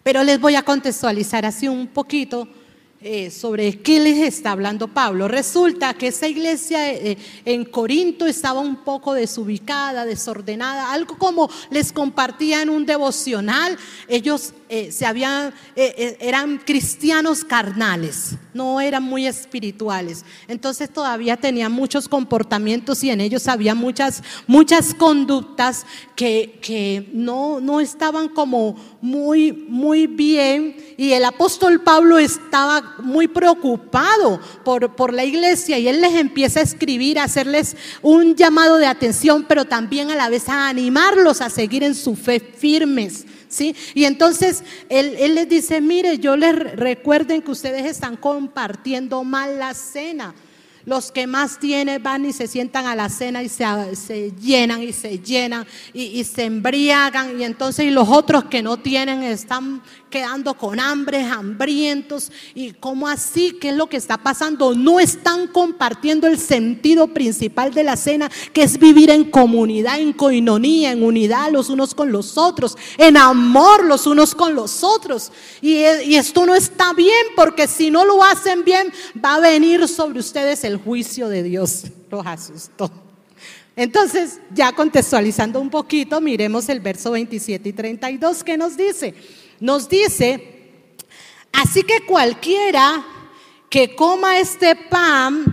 Pero 0.03 0.23
les 0.23 0.39
voy 0.39 0.55
a 0.55 0.63
contextualizar 0.63 1.45
así 1.45 1.67
un 1.67 1.87
poquito 1.87 2.47
eh, 3.03 3.31
sobre 3.31 3.81
qué 3.81 3.99
les 3.99 4.19
está 4.19 4.51
hablando 4.51 4.87
Pablo. 4.87 5.27
Resulta 5.27 5.95
que 5.95 6.09
esa 6.09 6.27
iglesia 6.27 6.93
eh, 6.93 7.17
en 7.45 7.65
Corinto 7.65 8.27
estaba 8.27 8.59
un 8.59 8.75
poco 8.83 9.15
desubicada, 9.15 10.05
desordenada, 10.05 10.91
algo 10.91 11.17
como 11.17 11.49
les 11.71 11.91
compartía 11.91 12.61
en 12.61 12.69
un 12.69 12.85
devocional. 12.85 13.75
Ellos 14.07 14.53
eh, 14.73 14.89
se 14.89 15.05
habían, 15.05 15.49
eh, 15.75 15.93
eh, 15.97 16.17
eran 16.21 16.57
cristianos 16.57 17.43
carnales. 17.43 18.37
no 18.53 18.79
eran 18.81 19.03
muy 19.03 19.27
espirituales. 19.27 20.23
Entonces 20.47 20.89
todavía 20.89 21.35
tenían 21.37 21.71
muchos 21.71 22.07
comportamientos 22.07 23.03
y 23.03 23.09
en 23.09 23.21
ellos 23.21 23.47
había 23.47 23.75
muchas, 23.75 24.23
muchas 24.47 24.93
conductas 24.93 25.85
que, 26.15 26.59
que 26.61 27.09
no, 27.13 27.59
no 27.59 27.79
estaban 27.81 28.29
como 28.29 28.75
muy, 29.01 29.51
muy 29.51 30.07
bien. 30.07 30.75
Y 30.97 31.11
el 31.11 31.25
apóstol 31.25 31.81
Pablo 31.81 32.17
estaba 32.17 32.95
muy 33.03 33.27
preocupado 33.27 34.39
por, 34.63 34.95
por 34.95 35.13
la 35.13 35.25
iglesia 35.25 35.79
y 35.79 35.89
él 35.89 35.99
les 35.99 36.15
empieza 36.15 36.61
a 36.61 36.63
escribir, 36.63 37.19
a 37.19 37.25
hacerles 37.25 37.75
un 38.01 38.35
llamado 38.35 38.77
de 38.77 38.87
atención, 38.87 39.45
pero 39.47 39.65
también 39.65 40.11
a 40.11 40.15
la 40.15 40.29
vez 40.29 40.47
a 40.47 40.69
animarlos 40.69 41.41
a 41.41 41.49
seguir 41.49 41.83
en 41.83 41.95
su 41.95 42.15
fe 42.15 42.39
firmes. 42.39 43.25
¿Sí? 43.51 43.75
Y 43.93 44.05
entonces 44.05 44.63
él, 44.89 45.15
él 45.19 45.35
les 45.35 45.47
dice, 45.47 45.81
mire, 45.81 46.17
yo 46.17 46.35
les 46.35 46.55
recuerden 46.55 47.41
que 47.41 47.51
ustedes 47.51 47.85
están 47.85 48.15
compartiendo 48.17 49.23
mal 49.23 49.59
la 49.59 49.73
cena. 49.75 50.33
Los 50.83 51.11
que 51.11 51.27
más 51.27 51.59
tienen 51.59 52.01
van 52.01 52.25
y 52.25 52.33
se 52.33 52.47
sientan 52.47 52.87
a 52.87 52.95
la 52.95 53.07
cena 53.09 53.43
y 53.43 53.49
se, 53.49 54.33
llenan 54.41 54.81
y 54.81 54.93
se 54.93 55.19
llenan 55.19 55.67
y, 55.93 56.19
y, 56.19 56.23
se 56.23 56.45
embriagan. 56.45 57.39
Y 57.39 57.43
entonces 57.43 57.85
y 57.85 57.91
los 57.91 58.09
otros 58.09 58.45
que 58.45 58.63
no 58.63 58.77
tienen 58.77 59.21
están 59.21 59.83
quedando 60.11 60.53
con 60.53 60.79
hambre, 60.79 61.23
hambrientos. 61.23 62.31
¿Y 62.53 62.73
cómo 62.73 63.07
así? 63.07 63.57
¿Qué 63.59 63.69
es 63.69 63.75
lo 63.75 63.87
que 63.87 63.97
está 63.97 64.19
pasando? 64.19 64.75
No 64.75 64.99
están 64.99 65.47
compartiendo 65.47 66.27
el 66.27 66.37
sentido 66.37 67.07
principal 67.07 67.73
de 67.73 67.83
la 67.83 67.97
cena, 67.97 68.29
que 68.53 68.61
es 68.61 68.77
vivir 68.77 69.09
en 69.09 69.31
comunidad, 69.31 69.99
en 69.99 70.13
coinonía, 70.13 70.91
en 70.91 71.01
unidad 71.01 71.51
los 71.51 71.69
unos 71.69 71.95
con 71.95 72.11
los 72.11 72.37
otros, 72.37 72.77
en 72.99 73.17
amor 73.17 73.85
los 73.85 74.05
unos 74.05 74.35
con 74.35 74.53
los 74.53 74.83
otros. 74.83 75.31
Y, 75.61 75.77
y 75.77 76.15
esto 76.15 76.45
no 76.45 76.53
está 76.53 76.93
bien 76.93 77.25
porque 77.35 77.67
si 77.67 77.89
no 77.89 78.05
lo 78.05 78.23
hacen 78.23 78.63
bien, 78.63 78.93
va 79.23 79.35
a 79.35 79.39
venir 79.39 79.87
sobre 79.87 80.19
ustedes 80.19 80.63
el 80.63 80.77
juicio 80.77 81.27
de 81.29 81.41
Dios. 81.41 81.85
Los 82.11 82.27
asustó. 82.27 82.91
Entonces, 83.75 84.39
ya 84.53 84.73
contextualizando 84.73 85.59
un 85.59 85.69
poquito, 85.69 86.19
miremos 86.19 86.67
el 86.67 86.81
verso 86.81 87.11
27 87.11 87.69
y 87.69 87.73
32 87.73 88.43
que 88.43 88.57
nos 88.57 88.75
dice 88.75 89.15
nos 89.61 89.87
dice, 89.87 90.89
así 91.53 91.83
que 91.83 92.05
cualquiera 92.05 93.05
que 93.69 93.95
coma 93.95 94.39
este 94.39 94.75
pan 94.75 95.45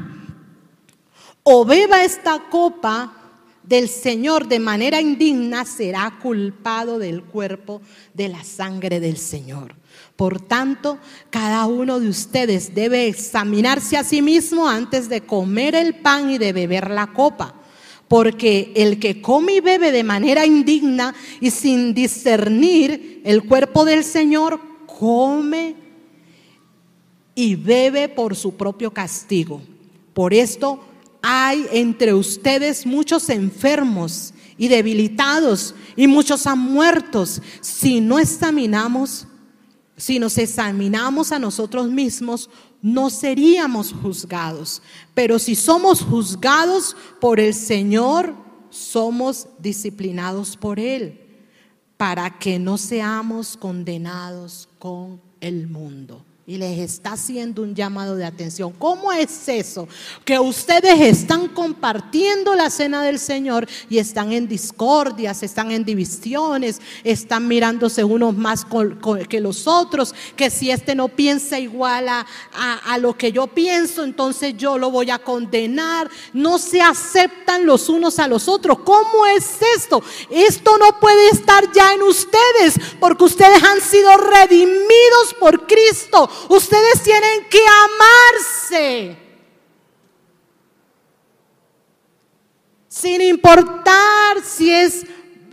o 1.44 1.64
beba 1.64 2.02
esta 2.02 2.48
copa 2.50 3.14
del 3.62 3.88
Señor 3.88 4.48
de 4.48 4.58
manera 4.58 5.00
indigna 5.00 5.66
será 5.66 6.18
culpado 6.22 6.98
del 6.98 7.22
cuerpo 7.22 7.82
de 8.14 8.28
la 8.28 8.42
sangre 8.42 8.98
del 8.98 9.18
Señor. 9.18 9.76
Por 10.16 10.40
tanto, 10.40 10.98
cada 11.28 11.66
uno 11.66 12.00
de 12.00 12.08
ustedes 12.08 12.74
debe 12.74 13.08
examinarse 13.08 13.98
a 13.98 14.04
sí 14.04 14.22
mismo 14.22 14.66
antes 14.66 15.10
de 15.10 15.20
comer 15.20 15.74
el 15.74 15.96
pan 15.96 16.30
y 16.30 16.38
de 16.38 16.54
beber 16.54 16.90
la 16.90 17.08
copa. 17.08 17.54
Porque 18.08 18.72
el 18.74 18.98
que 18.98 19.20
come 19.20 19.56
y 19.56 19.60
bebe 19.60 19.92
de 19.92 20.02
manera 20.02 20.46
indigna 20.46 21.14
y 21.40 21.50
sin 21.50 21.94
discernir 21.94 23.20
el 23.24 23.44
cuerpo 23.44 23.84
del 23.84 24.02
Señor, 24.02 24.60
come 24.86 25.76
y 27.34 27.54
bebe 27.54 28.08
por 28.08 28.34
su 28.34 28.56
propio 28.56 28.90
castigo. 28.90 29.62
Por 30.12 30.34
esto 30.34 30.80
hay 31.22 31.66
entre 31.70 32.12
ustedes 32.12 32.84
muchos 32.84 33.28
enfermos 33.28 34.34
y 34.56 34.66
debilitados 34.66 35.76
y 35.94 36.08
muchos 36.08 36.48
han 36.48 36.58
muertos. 36.58 37.40
Si 37.60 38.00
no 38.00 38.18
examinamos, 38.18 39.27
si 39.98 40.18
nos 40.18 40.38
examinamos 40.38 41.32
a 41.32 41.38
nosotros 41.38 41.90
mismos, 41.90 42.48
no 42.80 43.10
seríamos 43.10 43.92
juzgados. 43.92 44.80
Pero 45.12 45.38
si 45.38 45.56
somos 45.56 46.00
juzgados 46.02 46.96
por 47.20 47.40
el 47.40 47.52
Señor, 47.52 48.34
somos 48.70 49.48
disciplinados 49.58 50.56
por 50.56 50.78
Él, 50.78 51.20
para 51.96 52.38
que 52.38 52.58
no 52.58 52.78
seamos 52.78 53.56
condenados 53.56 54.68
con 54.78 55.20
el 55.40 55.66
mundo 55.66 56.24
y 56.48 56.56
les 56.56 56.78
está 56.78 57.12
haciendo 57.12 57.60
un 57.60 57.74
llamado 57.74 58.16
de 58.16 58.24
atención. 58.24 58.72
¿Cómo 58.78 59.12
es 59.12 59.50
eso? 59.50 59.86
Que 60.24 60.38
ustedes 60.38 60.98
están 60.98 61.48
compartiendo 61.48 62.54
la 62.54 62.70
cena 62.70 63.02
del 63.02 63.18
Señor 63.18 63.68
y 63.90 63.98
están 63.98 64.32
en 64.32 64.48
discordias, 64.48 65.42
están 65.42 65.70
en 65.72 65.84
divisiones, 65.84 66.80
están 67.04 67.46
mirándose 67.46 68.02
unos 68.02 68.34
más 68.34 68.66
que 69.28 69.40
los 69.40 69.66
otros, 69.66 70.14
que 70.36 70.48
si 70.48 70.70
este 70.70 70.94
no 70.94 71.08
piensa 71.08 71.58
igual 71.58 72.08
a, 72.08 72.24
a 72.86 72.96
lo 72.96 73.14
que 73.14 73.30
yo 73.30 73.48
pienso, 73.48 74.02
entonces 74.02 74.56
yo 74.56 74.78
lo 74.78 74.90
voy 74.90 75.10
a 75.10 75.18
condenar. 75.18 76.08
No 76.32 76.56
se 76.56 76.80
aceptan 76.80 77.66
los 77.66 77.90
unos 77.90 78.18
a 78.18 78.26
los 78.26 78.48
otros. 78.48 78.78
¿Cómo 78.86 79.26
es 79.26 79.58
esto? 79.76 80.02
Esto 80.30 80.78
no 80.78 80.98
puede 80.98 81.28
estar 81.28 81.70
ya 81.72 81.92
en 81.92 82.04
ustedes 82.04 82.80
porque 82.98 83.24
ustedes 83.24 83.62
han 83.62 83.82
sido 83.82 84.16
redimidos 84.16 85.34
por 85.38 85.66
Cristo 85.66 86.30
Ustedes 86.48 87.02
tienen 87.02 87.48
que 87.48 87.60
amarse. 87.84 89.16
Sin 92.88 93.20
importar 93.20 94.42
si 94.44 94.72
es 94.72 95.04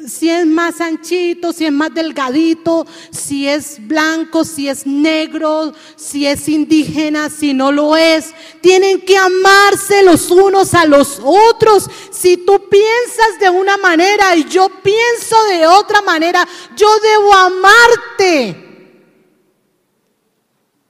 si 0.08 0.30
es 0.30 0.45
más 0.45 0.82
anchito, 0.82 1.52
si 1.52 1.65
es 1.65 1.71
más 1.71 1.93
delgadito, 1.93 2.86
si 3.12 3.48
es 3.48 3.78
blanco, 3.80 4.43
si 4.43 4.69
es 4.69 4.86
negro, 4.86 5.74
si 5.95 6.28
es 6.28 6.48
indígena, 6.48 7.30
si 7.30 7.54
no 7.54 7.71
lo 7.71 7.95
es. 7.98 8.34
Tienen 8.62 9.02
que 9.02 9.17
amarse 9.17 10.04
los 10.04 10.30
unos 10.32 10.74
a 10.74 10.86
los 10.86 11.19
otros. 11.24 11.89
Si 12.12 12.38
tú 12.38 12.69
piensas 12.69 13.39
de 13.39 13.50
una 13.50 13.78
manera 13.78 14.36
y 14.36 14.45
yo 14.45 14.69
pienso 14.84 15.36
de 15.45 15.67
otra 15.67 16.02
manera, 16.02 16.48
yo 16.76 16.88
debo 17.00 17.34
amarte. 17.34 18.64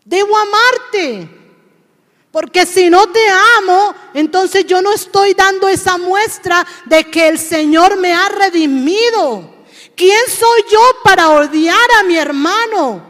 Debo 0.06 0.38
amarte. 0.38 1.28
Porque 2.32 2.66
si 2.66 2.90
no 2.90 3.08
te 3.08 3.26
amo, 3.58 3.96
entonces 4.14 4.66
yo 4.66 4.82
no 4.82 4.94
estoy 4.94 5.34
dando 5.34 5.68
esa 5.68 5.98
muestra 5.98 6.66
de 6.86 7.10
que 7.10 7.28
el 7.28 7.40
Señor 7.40 7.98
me 7.98 8.14
ha 8.14 8.30
redimido. 8.30 9.54
¿Quién 9.96 10.20
soy 10.28 10.66
yo 10.70 10.82
para 11.04 11.30
odiar 11.30 11.92
a 12.00 12.04
mi 12.04 12.18
hermano? 12.18 13.02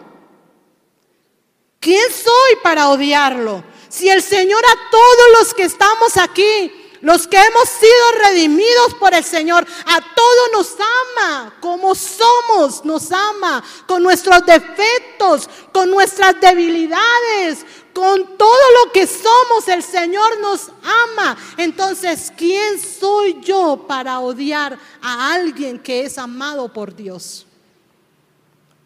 ¿Quién 1.79 2.11
soy 2.11 2.57
para 2.63 2.89
odiarlo? 2.89 3.63
Si 3.89 4.09
el 4.09 4.21
Señor 4.21 4.63
a 4.63 4.89
todos 4.91 5.39
los 5.39 5.53
que 5.53 5.63
estamos 5.63 6.17
aquí 6.17 6.71
los 7.05 7.27
que 7.27 7.37
hemos 7.37 7.69
sido 7.69 8.23
redimidos 8.23 8.95
por 8.99 9.13
el 9.13 9.23
Señor, 9.23 9.63
a 9.85 10.01
todos 10.15 10.49
nos 10.53 10.75
ama, 10.79 11.53
como 11.61 11.93
somos, 11.93 12.83
nos 12.83 13.11
ama, 13.11 13.63
con 13.85 14.01
nuestros 14.01 14.43
defectos, 14.43 15.47
con 15.71 15.91
nuestras 15.91 16.41
debilidades, 16.41 17.63
con 17.93 18.35
todo 18.35 18.57
lo 18.83 18.91
que 18.91 19.05
somos, 19.05 19.67
el 19.67 19.83
Señor 19.83 20.39
nos 20.39 20.71
ama. 21.11 21.37
Entonces, 21.57 22.33
¿quién 22.35 22.81
soy 22.81 23.39
yo 23.39 23.85
para 23.87 24.19
odiar 24.19 24.75
a 24.99 25.31
alguien 25.31 25.77
que 25.77 26.05
es 26.05 26.17
amado 26.17 26.73
por 26.73 26.95
Dios? 26.95 27.45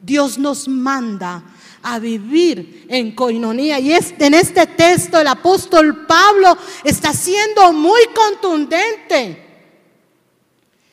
Dios 0.02 0.38
nos 0.38 0.68
manda 0.68 1.42
a 1.84 2.00
vivir 2.00 2.86
en 2.90 3.14
coinonía. 3.14 3.80
Y 3.80 3.92
en 3.94 4.34
este 4.34 4.68
texto 4.68 5.20
el 5.20 5.28
apóstol 5.28 6.06
Pablo 6.06 6.58
está 6.84 7.14
siendo 7.14 7.72
muy 7.74 8.02
contundente. 8.14 9.46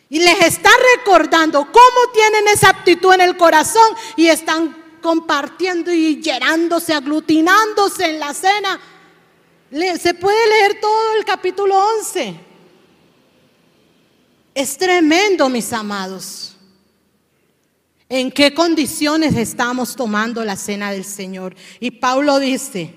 Y 0.09 0.20
les 0.20 0.40
está 0.40 0.70
recordando 0.96 1.64
cómo 1.64 2.12
tienen 2.14 2.49
esa 2.49 2.70
actitud 2.70 3.12
en 3.14 3.22
el 3.22 3.37
corazón 3.37 3.94
y 4.16 4.29
están 4.29 4.85
compartiendo 5.03 5.92
y 5.92 6.20
llenándose, 6.20 6.94
aglutinándose 6.94 8.11
en 8.11 8.20
la 8.20 8.33
cena. 8.33 8.81
Se 10.01 10.14
puede 10.14 10.49
leer 10.49 10.81
todo 10.81 11.14
el 11.18 11.25
capítulo 11.25 11.77
11. 11.99 12.35
Es 14.55 14.79
tremendo, 14.79 15.49
mis 15.49 15.72
amados. 15.72 16.56
¿En 18.09 18.31
qué 18.31 18.55
condiciones 18.55 19.35
estamos 19.35 19.97
tomando 19.97 20.45
la 20.45 20.57
cena 20.57 20.92
del 20.92 21.05
Señor? 21.05 21.57
Y 21.81 21.90
Pablo 21.90 22.38
dice, 22.38 22.95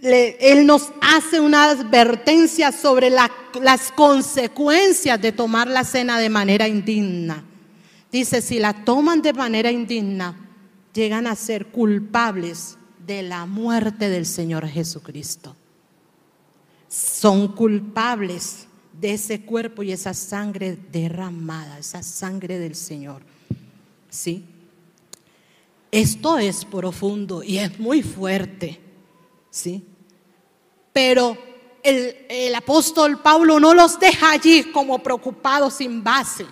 él 0.00 0.66
nos 0.66 0.90
hace 1.00 1.40
una 1.40 1.70
advertencia 1.70 2.72
sobre 2.72 3.10
las 3.10 3.92
consecuencias 3.94 5.20
de 5.20 5.32
tomar 5.32 5.68
la 5.68 5.84
cena 5.84 6.18
de 6.18 6.30
manera 6.30 6.68
indigna. 6.68 7.44
Dice, 8.10 8.40
si 8.40 8.58
la 8.58 8.84
toman 8.84 9.20
de 9.20 9.32
manera 9.34 9.70
indigna, 9.70 10.34
llegan 10.94 11.26
a 11.26 11.36
ser 11.36 11.66
culpables 11.66 12.78
de 13.06 13.22
la 13.22 13.44
muerte 13.44 14.08
del 14.08 14.24
Señor 14.24 14.66
Jesucristo. 14.66 15.54
Son 16.88 17.48
culpables 17.48 18.65
de 19.00 19.14
ese 19.14 19.42
cuerpo 19.42 19.82
y 19.82 19.92
esa 19.92 20.14
sangre 20.14 20.76
derramada, 20.90 21.78
esa 21.78 22.02
sangre 22.02 22.58
del 22.58 22.74
Señor. 22.74 23.22
¿Sí? 24.08 24.44
Esto 25.90 26.38
es 26.38 26.64
profundo 26.64 27.42
y 27.42 27.58
es 27.58 27.78
muy 27.78 28.02
fuerte, 28.02 28.80
¿sí? 29.50 29.84
Pero 30.92 31.36
el, 31.82 32.16
el 32.28 32.54
apóstol 32.54 33.20
Pablo 33.22 33.60
no 33.60 33.74
los 33.74 33.98
deja 33.98 34.32
allí 34.32 34.64
como 34.72 35.02
preocupados 35.02 35.74
sin 35.74 36.02
base 36.02 36.46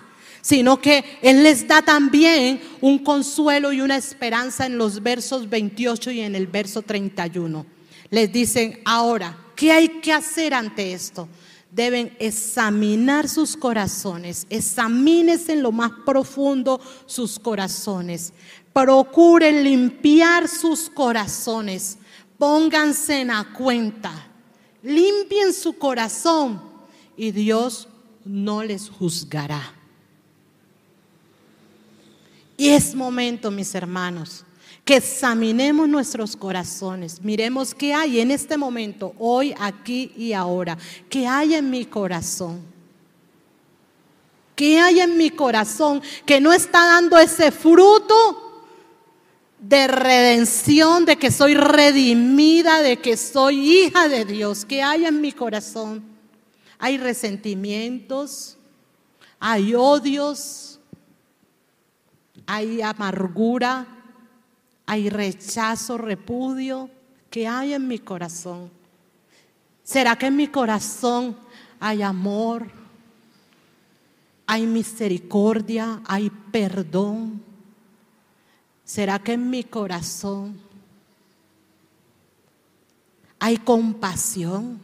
sino 0.45 0.79
que 0.79 1.03
Él 1.23 1.41
les 1.41 1.67
da 1.67 1.81
también 1.81 2.61
un 2.79 2.99
consuelo 2.99 3.73
y 3.73 3.81
una 3.81 3.97
esperanza 3.97 4.67
en 4.67 4.77
los 4.77 5.01
versos 5.01 5.49
28 5.49 6.11
y 6.11 6.21
en 6.21 6.35
el 6.35 6.45
verso 6.45 6.83
31. 6.83 7.65
Les 8.11 8.31
dicen, 8.31 8.79
ahora, 8.85 9.35
¿qué 9.55 9.71
hay 9.71 9.87
que 9.87 10.13
hacer 10.13 10.53
ante 10.53 10.93
esto? 10.93 11.27
Deben 11.75 12.15
examinar 12.19 13.27
sus 13.27 13.57
corazones, 13.57 14.47
examínense 14.49 15.51
en 15.51 15.61
lo 15.61 15.73
más 15.73 15.91
profundo 16.05 16.79
sus 17.05 17.37
corazones, 17.37 18.31
procuren 18.71 19.61
limpiar 19.61 20.47
sus 20.47 20.89
corazones, 20.89 21.97
pónganse 22.37 23.19
en 23.19 23.27
la 23.27 23.45
cuenta, 23.51 24.25
limpien 24.83 25.53
su 25.53 25.77
corazón 25.77 26.61
y 27.17 27.31
Dios 27.31 27.89
no 28.23 28.63
les 28.63 28.89
juzgará. 28.89 29.73
Y 32.55 32.69
es 32.69 32.95
momento, 32.95 33.51
mis 33.51 33.75
hermanos, 33.75 34.45
que 34.85 34.97
examinemos 34.97 35.89
nuestros 35.89 36.35
corazones, 36.35 37.19
miremos 37.23 37.73
qué 37.73 37.93
hay 37.93 38.19
en 38.19 38.29
este 38.29 38.55
momento, 38.55 39.15
hoy, 39.17 39.53
aquí 39.59 40.13
y 40.15 40.31
ahora, 40.33 40.77
qué 41.09 41.27
hay 41.27 41.55
en 41.55 41.71
mi 41.71 41.85
corazón. 41.85 42.61
¿Qué 44.55 44.79
hay 44.79 45.01
en 45.01 45.17
mi 45.17 45.31
corazón 45.31 46.01
que 46.25 46.39
no 46.39 46.53
está 46.53 46.85
dando 46.85 47.17
ese 47.17 47.51
fruto 47.51 48.63
de 49.59 49.87
redención, 49.87 51.03
de 51.03 51.17
que 51.17 51.29
soy 51.29 51.55
redimida, 51.55 52.81
de 52.81 52.97
que 52.97 53.17
soy 53.17 53.79
hija 53.79 54.07
de 54.07 54.23
Dios? 54.23 54.63
¿Qué 54.63 54.81
hay 54.81 55.05
en 55.05 55.19
mi 55.19 55.33
corazón? 55.33 56.05
Hay 56.77 56.97
resentimientos, 56.97 58.57
hay 59.39 59.75
odios, 59.75 60.79
hay 62.45 62.81
amargura, 62.81 63.94
hay 64.85 65.09
rechazo, 65.09 65.97
repudio 65.97 66.89
que 67.29 67.47
hay 67.47 67.73
en 67.73 67.87
mi 67.87 67.99
corazón. 67.99 68.69
¿Será 69.83 70.15
que 70.15 70.27
en 70.27 70.35
mi 70.35 70.47
corazón 70.47 71.35
hay 71.79 72.01
amor, 72.01 72.67
hay 74.47 74.65
misericordia, 74.65 76.01
hay 76.05 76.29
perdón? 76.51 77.41
¿Será 78.83 79.19
que 79.19 79.33
en 79.33 79.49
mi 79.49 79.63
corazón 79.63 80.59
hay 83.39 83.57
compasión? 83.57 84.79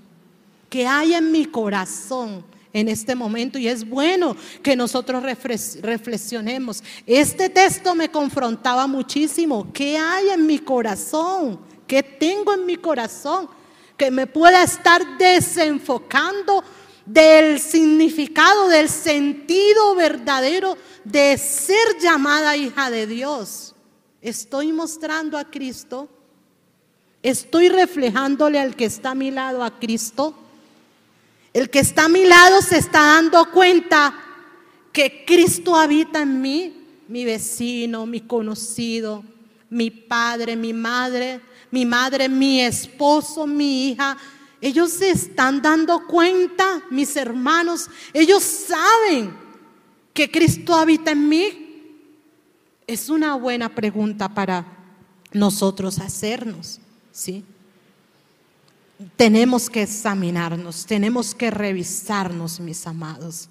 ¿Qué 0.70 0.88
hay 0.88 1.14
en 1.14 1.32
mi 1.32 1.46
corazón? 1.46 2.44
En 2.74 2.88
este 2.88 3.16
momento 3.16 3.58
y 3.58 3.68
es 3.68 3.88
bueno 3.88 4.36
que 4.64 4.76
nosotros 4.76 5.24
reflexionemos. 5.24 6.84
Este 7.06 7.50
texto 7.50 7.96
me 7.96 8.10
confrontaba 8.10 8.88
muchísimo. 8.88 9.72
¿Qué 9.74 9.98
hay 9.98 10.30
en 10.30 10.46
mi 10.46 10.60
corazón? 10.60 11.60
¿Qué 11.88 12.02
tengo 12.04 12.54
en 12.54 12.66
mi 12.66 12.78
corazón? 12.78 13.50
Que 13.98 14.10
me 14.10 14.28
pueda 14.28 14.64
estar 14.64 15.18
desenfocando 15.18 16.64
del 17.06 17.60
significado, 17.60 18.70
del 18.70 18.88
sentido 18.90 19.96
verdadero 19.96 20.78
de 21.04 21.38
ser 21.38 22.00
llamada 22.00 22.56
hija 22.56 22.90
de 22.90 23.08
Dios. 23.08 23.76
Estoy 24.22 24.72
mostrando 24.72 25.38
a 25.38 25.46
Cristo. 25.46 26.08
Estoy 27.24 27.70
reflejándole 27.70 28.60
al 28.60 28.76
que 28.76 28.86
está 28.86 29.12
a 29.12 29.16
mi 29.16 29.32
lado 29.32 29.64
a 29.64 29.80
Cristo. 29.80 30.36
El 31.54 31.70
que 31.70 31.80
está 31.80 32.06
a 32.06 32.10
mi 32.10 32.26
lado 32.26 32.62
se 32.62 32.78
está 32.78 33.02
dando 33.02 33.52
cuenta 33.52 34.14
que 34.92 35.24
Cristo 35.26 35.76
habita 35.76 36.22
en 36.22 36.42
mí, 36.42 36.74
mi 37.08 37.26
vecino, 37.26 38.06
mi 38.06 38.22
conocido, 38.22 39.24
mi 39.70 39.90
padre, 39.92 40.56
mi 40.56 40.74
madre, 40.74 41.42
mi 41.72 41.86
madre, 41.86 42.30
mi 42.30 42.62
esposo, 42.62 43.46
mi 43.48 43.90
hija. 43.90 44.18
Ellos 44.62 44.92
se 44.92 45.10
están 45.10 45.62
dando 45.62 46.08
cuenta, 46.08 46.84
mis 46.90 47.16
hermanos, 47.16 47.90
ellos 48.14 48.44
saben 48.44 49.34
que 50.14 50.30
Cristo 50.30 50.76
habita 50.76 51.12
en 51.12 51.28
mí. 51.28 51.68
Es 52.88 53.10
una 53.10 53.36
buena 53.36 53.74
pregunta 53.74 54.34
para 54.34 54.66
nosotros 55.32 56.00
hacernos, 56.00 56.80
¿sí? 57.12 57.44
Tenemos 59.16 59.70
que 59.70 59.84
examinarnos, 59.84 60.86
tenemos 60.86 61.34
que 61.36 61.52
revisarnos, 61.52 62.60
mis 62.60 62.86
amados, 62.88 63.50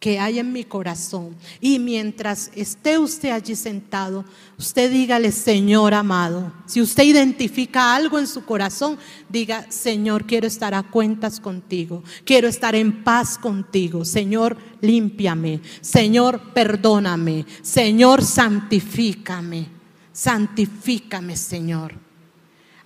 que 0.00 0.18
hay 0.18 0.38
en 0.38 0.52
mi 0.52 0.64
corazón. 0.64 1.36
Y 1.60 1.78
mientras 1.78 2.50
esté 2.54 2.98
usted 2.98 3.30
allí 3.30 3.54
sentado, 3.54 4.24
usted 4.58 4.90
dígale, 4.90 5.30
Señor 5.30 5.92
amado, 5.92 6.52
si 6.64 6.80
usted 6.80 7.04
identifica 7.04 7.94
algo 7.94 8.18
en 8.18 8.26
su 8.26 8.44
corazón, 8.44 8.98
diga, 9.28 9.70
Señor, 9.70 10.24
quiero 10.24 10.46
estar 10.46 10.74
a 10.74 10.82
cuentas 10.82 11.38
contigo, 11.38 12.02
quiero 12.24 12.48
estar 12.48 12.74
en 12.74 13.04
paz 13.04 13.36
contigo. 13.36 14.04
Señor, 14.06 14.56
límpiame. 14.80 15.60
Señor, 15.82 16.52
perdóname. 16.54 17.44
Señor, 17.60 18.24
santifícame. 18.24 19.68
Santifícame, 20.12 21.36
Señor. 21.36 22.09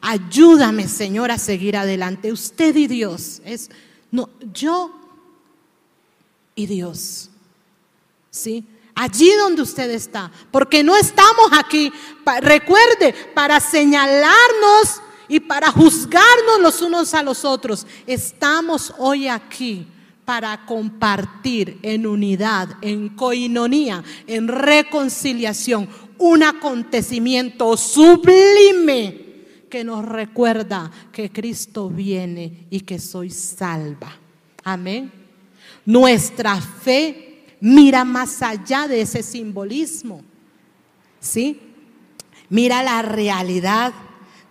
Ayúdame, 0.06 0.86
Señor, 0.86 1.30
a 1.30 1.38
seguir 1.38 1.78
adelante. 1.78 2.30
Usted 2.30 2.76
y 2.76 2.86
Dios. 2.86 3.40
Es, 3.42 3.70
no, 4.10 4.28
yo 4.52 4.90
y 6.54 6.66
Dios. 6.66 7.30
¿Sí? 8.30 8.66
Allí 8.94 9.30
donde 9.40 9.62
usted 9.62 9.90
está. 9.90 10.30
Porque 10.50 10.84
no 10.84 10.94
estamos 10.94 11.48
aquí, 11.52 11.90
recuerde, 12.42 13.14
para 13.34 13.58
señalarnos 13.60 15.00
y 15.26 15.40
para 15.40 15.70
juzgarnos 15.70 16.60
los 16.60 16.82
unos 16.82 17.14
a 17.14 17.22
los 17.22 17.42
otros. 17.46 17.86
Estamos 18.06 18.92
hoy 18.98 19.26
aquí 19.26 19.86
para 20.26 20.66
compartir 20.66 21.78
en 21.80 22.06
unidad, 22.06 22.68
en 22.82 23.08
coinonía, 23.08 24.04
en 24.26 24.48
reconciliación, 24.48 25.88
un 26.18 26.42
acontecimiento 26.42 27.74
sublime 27.78 29.23
que 29.74 29.82
nos 29.82 30.04
recuerda 30.04 30.88
que 31.10 31.32
Cristo 31.32 31.90
viene 31.90 32.68
y 32.70 32.82
que 32.82 33.00
soy 33.00 33.28
salva. 33.28 34.16
Amén. 34.62 35.10
Nuestra 35.84 36.60
fe 36.60 37.42
mira 37.58 38.04
más 38.04 38.40
allá 38.40 38.86
de 38.86 39.00
ese 39.00 39.20
simbolismo. 39.20 40.22
¿Sí? 41.18 41.60
Mira 42.50 42.84
la 42.84 43.02
realidad 43.02 43.92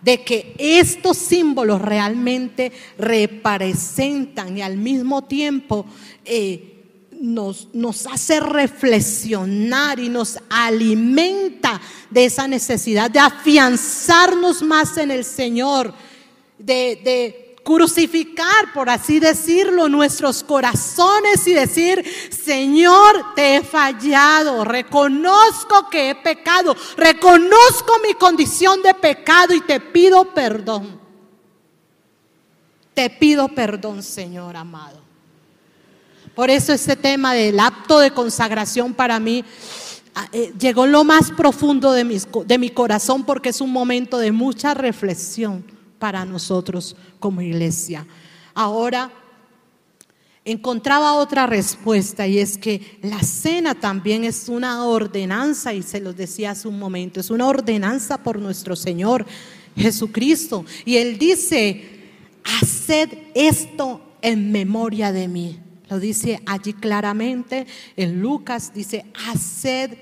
de 0.02 0.22
que 0.22 0.54
estos 0.58 1.16
símbolos 1.16 1.80
realmente 1.80 2.70
representan 2.98 4.58
y 4.58 4.60
al 4.60 4.76
mismo 4.76 5.24
tiempo 5.24 5.86
eh, 6.26 6.73
nos, 7.24 8.06
hace 8.06 8.40
reflexionar 8.40 9.98
y 9.98 10.08
nos 10.08 10.38
alimenta 10.50 11.80
de 12.10 12.26
esa 12.26 12.46
necesidad 12.46 13.10
de 13.10 13.18
afianzarnos 13.18 14.62
más 14.62 14.96
en 14.98 15.10
el 15.10 15.24
Señor, 15.24 15.92
de 16.58 17.44
crucificar, 17.64 18.72
por 18.72 18.88
así 18.88 19.18
decirlo, 19.18 19.88
nuestros 19.88 20.44
corazones 20.44 21.46
y 21.46 21.54
decir, 21.54 22.04
Señor, 22.30 23.34
te 23.34 23.56
he 23.56 23.62
fallado, 23.64 24.64
reconozco 24.64 25.88
que 25.90 26.10
he 26.10 26.14
pecado, 26.14 26.76
reconozco 26.96 27.98
mi 28.06 28.14
condición 28.14 28.82
de 28.82 28.94
pecado 28.94 29.54
y 29.54 29.62
te 29.62 29.80
pido 29.80 30.32
perdón. 30.32 31.00
Te 32.92 33.10
pido 33.10 33.48
perdón, 33.48 34.02
Señor 34.02 34.56
amado. 34.56 35.03
Por 36.34 36.50
eso 36.50 36.72
este 36.72 36.96
tema 36.96 37.32
del 37.34 37.60
acto 37.60 38.00
de 38.00 38.10
consagración 38.10 38.92
para 38.92 39.20
mí 39.20 39.44
ah, 40.14 40.28
eh, 40.32 40.52
llegó 40.58 40.86
lo 40.86 41.04
más 41.04 41.30
profundo 41.30 41.92
de 41.92 42.04
mi, 42.04 42.18
de 42.46 42.58
mi 42.58 42.70
corazón 42.70 43.24
porque 43.24 43.50
es 43.50 43.60
un 43.60 43.70
momento 43.70 44.18
de 44.18 44.32
mucha 44.32 44.74
reflexión 44.74 45.64
para 45.98 46.24
nosotros 46.24 46.96
como 47.20 47.40
iglesia. 47.40 48.06
Ahora 48.52 49.12
encontraba 50.44 51.14
otra 51.14 51.46
respuesta 51.46 52.26
y 52.26 52.38
es 52.38 52.58
que 52.58 52.98
la 53.02 53.22
cena 53.22 53.74
también 53.74 54.24
es 54.24 54.48
una 54.48 54.84
ordenanza 54.84 55.72
y 55.72 55.82
se 55.82 56.00
los 56.00 56.16
decía 56.16 56.50
hace 56.50 56.68
un 56.68 56.78
momento, 56.78 57.20
es 57.20 57.30
una 57.30 57.46
ordenanza 57.46 58.18
por 58.18 58.38
nuestro 58.38 58.76
Señor 58.76 59.24
Jesucristo. 59.76 60.64
Y 60.84 60.96
Él 60.96 61.18
dice, 61.18 62.10
haced 62.44 63.08
esto 63.34 64.00
en 64.20 64.52
memoria 64.52 65.12
de 65.12 65.28
mí. 65.28 65.63
Lo 65.88 65.98
dice 65.98 66.40
allí 66.46 66.72
claramente 66.72 67.66
en 67.96 68.20
Lucas, 68.20 68.72
dice, 68.72 69.04
haced 69.28 69.98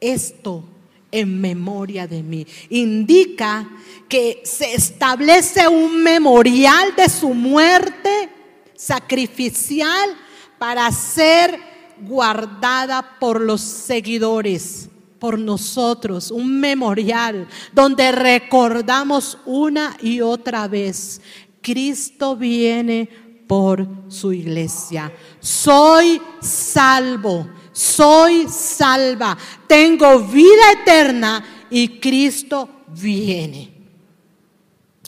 esto 0.00 0.64
en 1.10 1.40
memoria 1.40 2.06
de 2.06 2.22
mí. 2.22 2.46
Indica 2.70 3.68
que 4.08 4.42
se 4.44 4.74
establece 4.74 5.68
un 5.68 6.02
memorial 6.02 6.94
de 6.96 7.08
su 7.08 7.34
muerte 7.34 8.30
sacrificial 8.74 10.16
para 10.58 10.90
ser 10.90 11.58
guardada 12.00 13.18
por 13.18 13.40
los 13.40 13.60
seguidores, 13.60 14.88
por 15.18 15.38
nosotros, 15.38 16.30
un 16.30 16.60
memorial 16.60 17.48
donde 17.72 18.12
recordamos 18.12 19.38
una 19.46 19.96
y 20.02 20.20
otra 20.20 20.68
vez, 20.68 21.20
Cristo 21.62 22.36
viene 22.36 23.25
por 23.46 23.86
su 24.08 24.32
iglesia. 24.32 25.12
Soy 25.40 26.20
salvo, 26.40 27.48
soy 27.72 28.48
salva, 28.48 29.36
tengo 29.66 30.20
vida 30.20 30.72
eterna 30.82 31.44
y 31.70 32.00
Cristo 32.00 32.68
viene. 32.88 33.72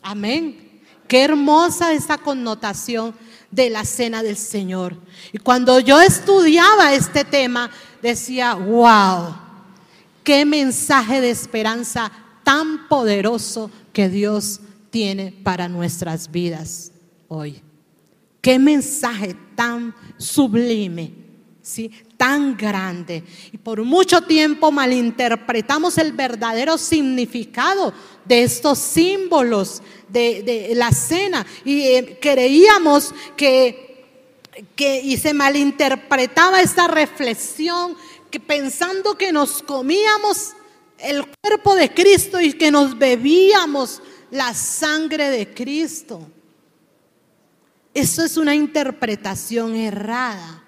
Amén. 0.02 0.82
Qué 1.06 1.24
hermosa 1.24 1.92
esa 1.92 2.18
connotación 2.18 3.14
de 3.50 3.70
la 3.70 3.84
cena 3.84 4.22
del 4.22 4.36
Señor. 4.36 4.96
Y 5.32 5.38
cuando 5.38 5.80
yo 5.80 6.00
estudiaba 6.00 6.92
este 6.92 7.24
tema, 7.24 7.70
decía, 8.02 8.54
wow, 8.54 9.34
qué 10.22 10.44
mensaje 10.44 11.20
de 11.20 11.30
esperanza 11.30 12.12
tan 12.44 12.88
poderoso 12.88 13.70
que 13.92 14.08
Dios 14.08 14.60
tiene 14.90 15.32
para 15.42 15.68
nuestras 15.68 16.30
vidas 16.30 16.92
hoy. 17.28 17.62
Qué 18.48 18.58
mensaje 18.58 19.36
tan 19.54 19.94
sublime, 20.16 21.12
¿sí? 21.60 21.90
tan 22.16 22.56
grande. 22.56 23.22
Y 23.52 23.58
por 23.58 23.84
mucho 23.84 24.22
tiempo 24.22 24.72
malinterpretamos 24.72 25.98
el 25.98 26.12
verdadero 26.12 26.78
significado 26.78 27.92
de 28.24 28.44
estos 28.44 28.78
símbolos 28.78 29.82
de, 30.08 30.72
la 30.74 30.92
cena 30.92 31.44
y 31.62 31.82
eh, 31.88 32.18
creíamos 32.22 33.14
que, 33.36 34.06
que, 34.74 34.98
y 34.98 35.18
se 35.18 35.34
malinterpretaba 35.34 36.62
esta 36.62 36.88
reflexión, 36.88 37.98
que 38.30 38.40
pensando 38.40 39.18
que 39.18 39.30
nos 39.30 39.62
comíamos 39.62 40.52
el 40.96 41.22
cuerpo 41.42 41.74
de 41.74 41.92
Cristo 41.92 42.40
y 42.40 42.54
que 42.54 42.70
nos 42.70 42.96
bebíamos 42.96 44.00
la 44.30 44.54
sangre 44.54 45.28
de 45.28 45.52
Cristo. 45.52 46.26
Eso 47.98 48.22
es 48.22 48.36
una 48.36 48.54
interpretación 48.54 49.74
errada. 49.74 50.62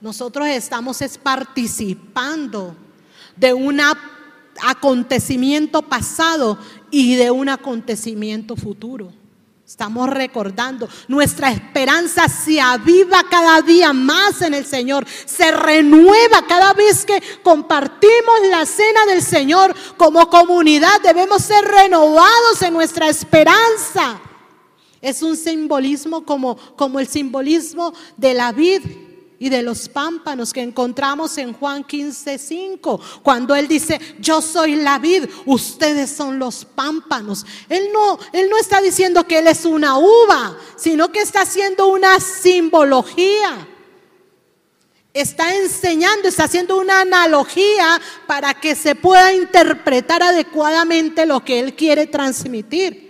Nosotros 0.00 0.48
estamos 0.48 0.98
participando 1.22 2.74
de 3.36 3.54
un 3.54 3.80
acontecimiento 4.60 5.82
pasado 5.82 6.58
y 6.90 7.14
de 7.14 7.30
un 7.30 7.48
acontecimiento 7.48 8.56
futuro. 8.56 9.12
Estamos 9.64 10.10
recordando, 10.10 10.88
nuestra 11.06 11.52
esperanza 11.52 12.28
se 12.28 12.60
aviva 12.60 13.22
cada 13.30 13.62
día 13.62 13.92
más 13.92 14.42
en 14.42 14.54
el 14.54 14.66
Señor, 14.66 15.06
se 15.24 15.52
renueva 15.52 16.44
cada 16.48 16.72
vez 16.72 17.04
que 17.04 17.22
compartimos 17.44 18.40
la 18.50 18.66
cena 18.66 19.06
del 19.06 19.22
Señor 19.22 19.72
como 19.96 20.28
comunidad. 20.28 21.00
Debemos 21.00 21.42
ser 21.42 21.64
renovados 21.64 22.60
en 22.62 22.74
nuestra 22.74 23.08
esperanza. 23.08 24.20
Es 25.00 25.22
un 25.22 25.36
simbolismo 25.36 26.24
como, 26.24 26.56
como 26.76 26.98
el 27.00 27.06
simbolismo 27.06 27.92
de 28.16 28.34
la 28.34 28.52
vid 28.52 28.82
y 29.38 29.48
de 29.48 29.62
los 29.62 29.88
pámpanos 29.88 30.52
que 30.52 30.62
encontramos 30.62 31.36
en 31.38 31.52
Juan 31.52 31.84
15, 31.84 32.38
5, 32.38 33.00
cuando 33.22 33.54
él 33.54 33.68
dice, 33.68 34.00
yo 34.18 34.40
soy 34.40 34.76
la 34.76 34.98
vid, 34.98 35.24
ustedes 35.44 36.10
son 36.10 36.38
los 36.38 36.64
pámpanos. 36.64 37.44
Él 37.68 37.88
no, 37.92 38.18
él 38.32 38.48
no 38.48 38.56
está 38.56 38.80
diciendo 38.80 39.26
que 39.26 39.38
él 39.38 39.46
es 39.46 39.64
una 39.64 39.98
uva, 39.98 40.56
sino 40.76 41.12
que 41.12 41.20
está 41.20 41.42
haciendo 41.42 41.88
una 41.88 42.18
simbología. 42.20 43.68
Está 45.12 45.54
enseñando, 45.56 46.28
está 46.28 46.44
haciendo 46.44 46.78
una 46.78 47.00
analogía 47.00 48.00
para 48.26 48.52
que 48.54 48.74
se 48.74 48.94
pueda 48.94 49.32
interpretar 49.32 50.22
adecuadamente 50.22 51.24
lo 51.24 51.42
que 51.42 51.60
él 51.60 51.74
quiere 51.74 52.06
transmitir. 52.06 53.05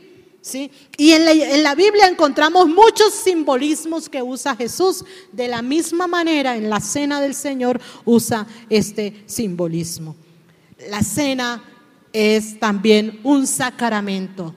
Y 0.97 1.12
en 1.12 1.62
la, 1.62 1.74
Biblia 1.74 2.07
encontramos 2.07 2.68
muchos 2.68 3.12
simbolismos 3.12 4.09
que 4.09 4.22
usa 4.22 4.55
Jesús. 4.55 5.05
De 5.32 5.49
la 5.49 5.62
misma 5.62 6.07
manera, 6.07 6.57
en 6.57 6.70
la 6.70 6.80
cena 6.80 7.20
del 7.20 7.34
Señor 7.34 7.80
usa 8.05 8.47
este 8.70 9.24
simbolismo. 9.26 10.14
La 10.88 11.03
cena 11.03 11.62
es 12.12 12.59
también 12.61 13.20
un 13.24 13.47
sacramento. 13.47 14.55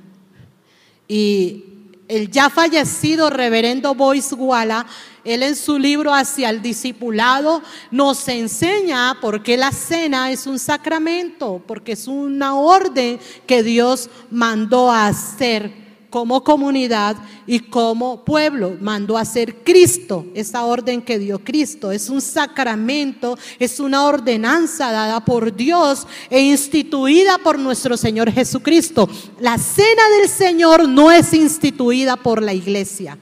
Y 1.08 1.64
el 2.08 2.30
ya 2.30 2.50
fallecido 2.50 3.30
reverendo 3.30 3.96
Boyce 3.96 4.36
Guala, 4.36 4.86
él 5.24 5.44
en 5.44 5.56
su 5.56 5.78
libro 5.78 6.14
Hacia 6.14 6.50
el 6.50 6.62
Discipulado 6.62 7.62
nos 7.92 8.28
enseña 8.28 9.18
por 9.22 9.44
qué 9.44 9.58
la 9.58 9.72
cena 9.72 10.32
es 10.32 10.48
un 10.48 10.60
sacramento, 10.60 11.62
porque 11.68 11.94
es 11.94 12.08
una 12.08 12.56
orden 12.56 13.20
que 13.46 13.64
Dios 13.64 14.10
mandó 14.30 14.92
a 14.92 15.08
hacer 15.08 15.90
como 16.10 16.44
comunidad 16.44 17.18
y 17.46 17.60
como 17.60 18.24
pueblo. 18.24 18.78
Mandó 18.80 19.18
a 19.18 19.26
ser 19.26 19.64
Cristo, 19.64 20.26
esa 20.34 20.66
orden 20.66 21.02
que 21.02 21.20
dio 21.20 21.40
Cristo. 21.40 21.92
Es 21.92 22.10
un 22.10 22.22
sacramento, 22.22 23.38
es 23.60 23.80
una 23.80 24.06
ordenanza 24.06 24.92
dada 24.92 25.24
por 25.24 25.56
Dios 25.56 26.08
e 26.30 26.42
instituida 26.42 27.38
por 27.38 27.60
nuestro 27.60 27.98
Señor 27.98 28.32
Jesucristo. 28.32 29.10
La 29.40 29.58
cena 29.58 30.04
del 30.20 30.30
Señor 30.30 30.88
no 30.88 31.12
es 31.12 31.34
instituida 31.34 32.16
por 32.18 32.42
la 32.42 32.54
iglesia, 32.54 33.18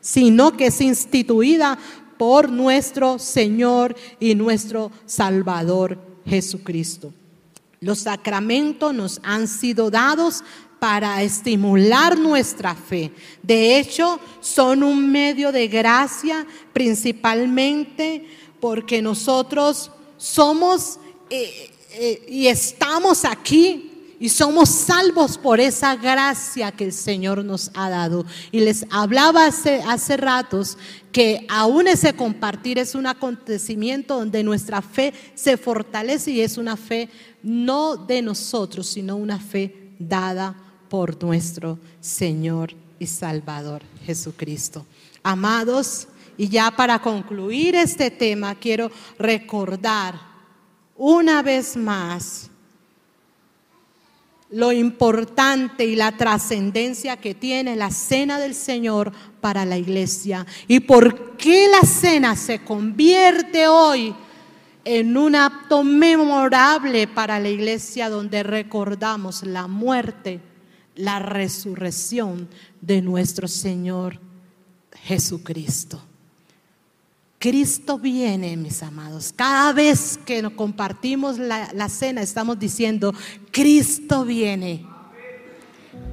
sino 0.00 0.56
que 0.56 0.66
es 0.66 0.80
instituida 0.80 1.78
por 2.18 2.50
nuestro 2.50 3.18
Señor 3.18 3.96
y 4.18 4.34
nuestro 4.34 4.90
Salvador 5.06 5.98
Jesucristo. 6.26 7.12
Los 7.80 8.00
sacramentos 8.00 8.94
nos 8.94 9.20
han 9.22 9.48
sido 9.48 9.90
dados 9.90 10.44
para 10.78 11.22
estimular 11.22 12.18
nuestra 12.18 12.74
fe. 12.74 13.12
De 13.42 13.78
hecho, 13.78 14.18
son 14.40 14.82
un 14.82 15.10
medio 15.10 15.52
de 15.52 15.68
gracia 15.68 16.46
principalmente 16.72 18.26
porque 18.60 19.00
nosotros 19.00 19.90
somos 20.16 20.98
eh, 21.30 21.70
eh, 21.92 22.26
y 22.28 22.46
estamos 22.46 23.24
aquí 23.24 23.89
y 24.20 24.28
somos 24.28 24.68
salvos 24.68 25.38
por 25.38 25.60
esa 25.60 25.96
gracia 25.96 26.70
que 26.70 26.84
el 26.84 26.92
Señor 26.92 27.42
nos 27.42 27.70
ha 27.72 27.88
dado. 27.88 28.26
Y 28.52 28.60
les 28.60 28.84
hablaba 28.90 29.46
hace, 29.46 29.82
hace 29.82 30.18
ratos 30.18 30.76
que 31.10 31.46
aún 31.48 31.88
ese 31.88 32.12
compartir 32.12 32.78
es 32.78 32.94
un 32.94 33.06
acontecimiento 33.06 34.18
donde 34.18 34.44
nuestra 34.44 34.82
fe 34.82 35.14
se 35.34 35.56
fortalece 35.56 36.32
y 36.32 36.42
es 36.42 36.58
una 36.58 36.76
fe 36.76 37.08
no 37.42 37.96
de 37.96 38.20
nosotros, 38.20 38.88
sino 38.88 39.16
una 39.16 39.40
fe 39.40 39.94
dada 39.98 40.54
por 40.90 41.22
nuestro 41.24 41.78
Señor 41.98 42.74
y 42.98 43.06
Salvador 43.06 43.80
Jesucristo. 44.04 44.84
Amados, 45.22 46.08
y 46.36 46.46
ya 46.46 46.70
para 46.70 47.00
concluir 47.00 47.74
este 47.74 48.10
tema, 48.10 48.54
quiero 48.54 48.90
recordar 49.18 50.20
una 50.94 51.42
vez 51.42 51.74
más 51.74 52.49
lo 54.50 54.72
importante 54.72 55.84
y 55.84 55.94
la 55.94 56.16
trascendencia 56.16 57.16
que 57.18 57.34
tiene 57.34 57.76
la 57.76 57.90
cena 57.90 58.38
del 58.38 58.54
Señor 58.54 59.12
para 59.40 59.64
la 59.64 59.78
iglesia 59.78 60.44
y 60.66 60.80
por 60.80 61.36
qué 61.36 61.68
la 61.68 61.86
cena 61.86 62.34
se 62.34 62.64
convierte 62.64 63.68
hoy 63.68 64.14
en 64.84 65.16
un 65.16 65.36
acto 65.36 65.84
memorable 65.84 67.06
para 67.06 67.38
la 67.38 67.48
iglesia 67.48 68.08
donde 68.08 68.42
recordamos 68.42 69.44
la 69.44 69.68
muerte, 69.68 70.40
la 70.96 71.20
resurrección 71.20 72.48
de 72.80 73.02
nuestro 73.02 73.46
Señor 73.46 74.18
Jesucristo. 75.02 76.09
Cristo 77.40 77.98
viene, 77.98 78.54
mis 78.58 78.82
amados. 78.82 79.32
Cada 79.34 79.72
vez 79.72 80.20
que 80.26 80.42
nos 80.42 80.52
compartimos 80.52 81.38
la, 81.38 81.88
cena, 81.88 82.20
estamos 82.20 82.58
diciendo, 82.58 83.14
Cristo 83.50 84.26
viene. 84.26 84.84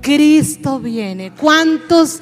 Cristo 0.01 0.79
viene. 0.79 1.33
¿Cuántos, 1.33 2.21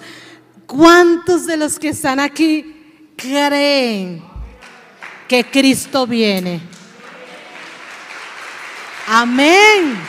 cuántos 0.66 1.46
de 1.46 1.56
los 1.56 1.78
que 1.78 1.90
están 1.90 2.20
aquí 2.20 3.12
creen 3.16 4.24
que 5.28 5.44
Cristo 5.52 6.08
viene? 6.08 6.60
Amén. 9.06 10.00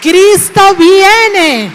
Cristo 0.00 0.74
viene. 0.74 1.70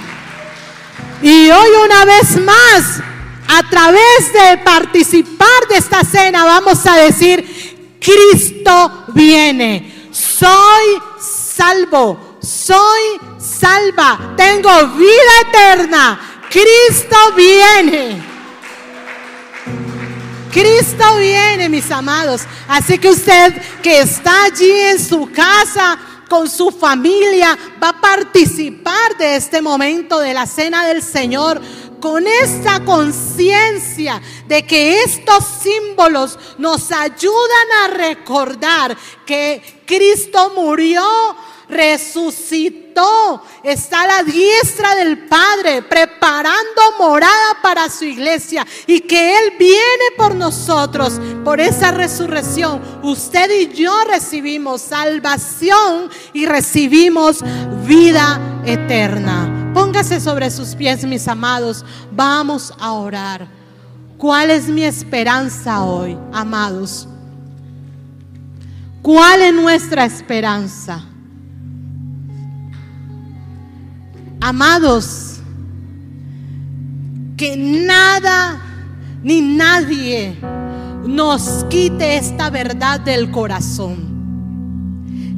Y 1.21 1.51
hoy 1.51 1.69
una 1.85 2.03
vez 2.03 2.41
más, 2.41 3.10
a 3.53 3.63
través 3.69 4.31
de 4.31 4.57
participar 4.59 5.67
de 5.69 5.75
esta 5.75 6.05
cena, 6.05 6.45
vamos 6.45 6.85
a 6.85 6.95
decir, 6.95 7.97
Cristo 7.99 9.05
viene. 9.09 10.09
soy 10.11 11.01
salvo, 11.19 12.37
soy 12.41 13.19
salva, 13.37 14.33
tengo 14.37 14.69
vida 14.95 15.33
eterna. 15.49 16.19
Cristo 16.49 17.17
viene. 17.35 18.23
Cristo 20.51 21.17
viene, 21.17 21.67
mis 21.67 21.91
amados. 21.91 22.43
Así 22.69 22.97
que 22.97 23.09
usted 23.09 23.53
que 23.81 23.99
está 23.99 24.45
allí 24.45 24.71
en 24.71 24.99
su 24.99 25.29
casa, 25.29 25.97
con 26.29 26.49
su 26.49 26.71
familia, 26.71 27.57
va 27.81 27.89
a 27.89 28.01
participar 28.01 29.17
de 29.17 29.35
este 29.35 29.61
momento 29.61 30.19
de 30.19 30.33
la 30.33 30.45
cena 30.45 30.85
del 30.85 31.03
Señor 31.03 31.61
con 32.01 32.27
esta 32.27 32.83
conciencia 32.83 34.21
de 34.47 34.65
que 34.65 35.03
estos 35.03 35.45
símbolos 35.61 36.37
nos 36.57 36.91
ayudan 36.91 37.71
a 37.83 37.87
recordar 37.87 38.97
que 39.25 39.83
Cristo 39.85 40.51
murió 40.55 41.03
resucitó, 41.71 43.41
está 43.63 44.01
a 44.03 44.07
la 44.07 44.23
diestra 44.23 44.95
del 44.95 45.27
Padre, 45.27 45.81
preparando 45.81 46.81
morada 46.99 47.57
para 47.63 47.89
su 47.89 48.05
iglesia 48.05 48.67
y 48.85 48.99
que 48.99 49.37
Él 49.37 49.53
viene 49.57 50.05
por 50.17 50.35
nosotros, 50.35 51.19
por 51.43 51.59
esa 51.59 51.91
resurrección. 51.91 52.81
Usted 53.01 53.49
y 53.59 53.73
yo 53.73 54.03
recibimos 54.03 54.81
salvación 54.81 56.09
y 56.33 56.45
recibimos 56.45 57.43
vida 57.85 58.39
eterna. 58.65 59.71
Póngase 59.73 60.19
sobre 60.19 60.51
sus 60.51 60.75
pies, 60.75 61.05
mis 61.05 61.27
amados. 61.27 61.85
Vamos 62.11 62.73
a 62.77 62.91
orar. 62.91 63.47
¿Cuál 64.17 64.51
es 64.51 64.67
mi 64.67 64.83
esperanza 64.83 65.83
hoy, 65.83 66.17
amados? 66.31 67.07
¿Cuál 69.01 69.41
es 69.41 69.53
nuestra 69.53 70.05
esperanza? 70.05 71.05
Amados, 74.43 75.35
que 77.37 77.55
nada 77.55 78.59
ni 79.21 79.39
nadie 79.39 80.35
nos 81.05 81.63
quite 81.69 82.17
esta 82.17 82.49
verdad 82.49 82.99
del 83.01 83.29
corazón. 83.29 84.09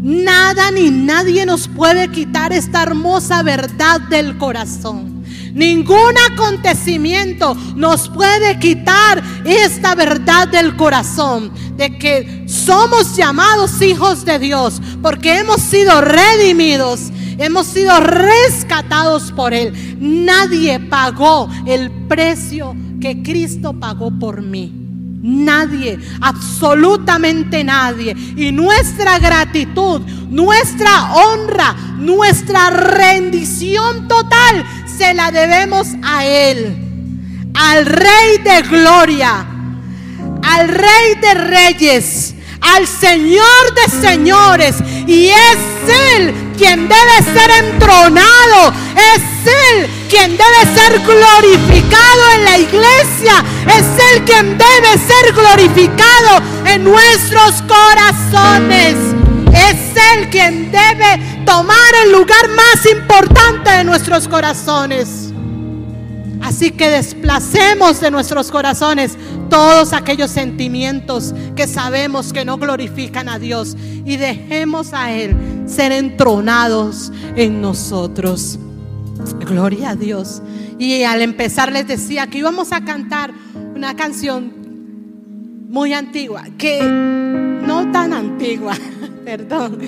Nada 0.02 0.72
ni 0.72 0.90
nadie 0.90 1.46
nos 1.46 1.68
puede 1.68 2.12
quitar 2.12 2.54
esta 2.54 2.84
hermosa 2.84 3.44
verdad 3.44 4.00
del 4.02 4.38
corazón. 4.38 5.24
Ningún 5.54 6.14
acontecimiento 6.32 7.56
nos 7.76 8.08
puede 8.08 8.58
quitar 8.58 9.22
esta 9.44 9.96
verdad 9.96 10.48
del 10.48 10.78
corazón 10.78 11.52
de 11.78 11.98
que 11.98 12.46
somos 12.48 13.16
llamados 13.16 13.82
hijos 13.82 14.26
de 14.26 14.40
Dios 14.40 14.82
porque 15.02 15.40
hemos 15.40 15.62
sido 15.62 16.02
redimidos 16.02 17.13
Hemos 17.38 17.68
sido 17.68 18.00
rescatados 18.00 19.32
por 19.32 19.54
Él. 19.54 19.74
Nadie 20.00 20.80
pagó 20.80 21.50
el 21.66 21.92
precio 22.08 22.76
que 23.00 23.22
Cristo 23.22 23.74
pagó 23.74 24.12
por 24.18 24.42
mí. 24.42 24.84
Nadie, 25.24 25.98
absolutamente 26.20 27.64
nadie. 27.64 28.14
Y 28.36 28.52
nuestra 28.52 29.20
gratitud, 29.20 30.02
nuestra 30.30 31.14
honra, 31.14 31.74
nuestra 31.98 32.70
rendición 32.70 34.10
total 34.10 34.66
se 34.86 35.14
la 35.14 35.32
debemos 35.32 35.88
a 36.04 36.26
Él, 36.26 37.50
al 37.54 37.86
Rey 37.86 38.38
de 38.44 38.62
Gloria, 38.64 39.46
al 40.42 40.68
Rey 40.68 41.16
de 41.22 41.34
Reyes, 41.36 42.33
al 42.64 42.88
Señor 42.88 43.74
de 43.76 44.08
señores. 44.08 44.76
Y 45.08 45.28
es 45.30 45.58
Él 46.16 46.34
quien 46.58 46.88
debe 46.88 47.34
ser 47.34 47.52
entronado. 47.66 48.74
Es 48.96 49.22
Él 49.46 49.90
quien 50.10 50.38
debe 50.38 50.76
ser 50.76 51.00
glorificado 51.00 52.32
en 52.36 52.46
la 52.46 52.58
iglesia. 52.58 53.44
Es 53.68 53.86
Él 54.12 54.24
quien 54.26 54.58
debe 54.58 54.98
ser 54.98 55.34
glorificado 55.34 56.42
en 56.66 56.84
nuestros 56.84 57.62
corazones. 57.64 58.96
Es 59.54 59.96
Él 60.14 60.30
quien 60.30 60.72
debe 60.72 61.44
tomar 61.46 61.78
el 62.06 62.12
lugar 62.12 62.48
más 62.50 62.86
importante 62.86 63.70
de 63.72 63.84
nuestros 63.84 64.28
corazones. 64.28 65.23
Así 66.54 66.70
que 66.70 66.88
desplacemos 66.88 68.00
de 68.00 68.12
nuestros 68.12 68.52
corazones 68.52 69.18
todos 69.50 69.92
aquellos 69.92 70.30
sentimientos 70.30 71.34
que 71.56 71.66
sabemos 71.66 72.32
que 72.32 72.46
no 72.46 72.60
glorifican 72.60 73.28
a 73.28 73.40
Dios 73.40 73.76
y 74.06 74.18
dejemos 74.18 74.94
a 74.94 75.12
Él 75.12 75.36
ser 75.66 75.92
entronados 75.92 77.12
en 77.36 77.60
nosotros. 77.60 78.60
Gloria 79.40 79.90
a 79.90 79.96
Dios. 79.96 80.44
Y 80.78 81.02
al 81.02 81.24
empezar 81.24 81.72
les 81.72 81.88
decía 81.88 82.28
que 82.28 82.38
íbamos 82.38 82.72
a 82.72 82.86
cantar 82.86 83.34
una 83.76 83.96
canción 83.96 84.54
muy 85.70 85.92
antigua, 85.92 86.44
que 86.60 86.84
no 86.84 87.92
tan 87.92 88.14
antigua, 88.14 88.76
perdón, 89.26 89.80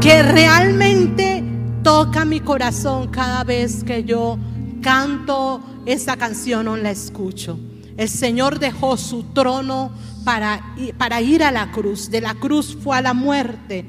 que 0.00 0.22
realmente 0.22 1.42
toca 1.82 2.24
mi 2.24 2.38
corazón 2.38 3.08
cada 3.08 3.42
vez 3.42 3.82
que 3.82 4.04
yo 4.04 4.38
canto 4.80 5.62
esa 5.86 6.16
canción 6.16 6.68
o 6.68 6.76
la 6.76 6.90
escucho. 6.90 7.58
El 7.96 8.08
Señor 8.08 8.58
dejó 8.58 8.96
su 8.96 9.22
trono 9.32 9.90
para, 10.24 10.74
para 10.98 11.20
ir 11.20 11.42
a 11.42 11.50
la 11.50 11.72
cruz. 11.72 12.10
De 12.10 12.20
la 12.20 12.34
cruz 12.34 12.76
fue 12.82 12.96
a 12.96 13.02
la 13.02 13.14
muerte 13.14 13.84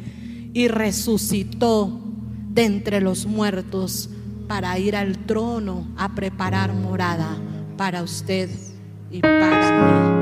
y 0.53 0.67
resucitó 0.67 2.01
de 2.49 2.65
entre 2.65 3.01
los 3.01 3.25
muertos 3.25 4.09
para 4.47 4.77
ir 4.79 4.95
al 4.95 5.17
trono 5.25 5.87
a 5.97 6.15
preparar 6.15 6.73
morada 6.73 7.35
para 7.75 8.01
usted 8.01 8.49
y 9.11 9.19
para 9.19 10.11
mí. 10.11 10.16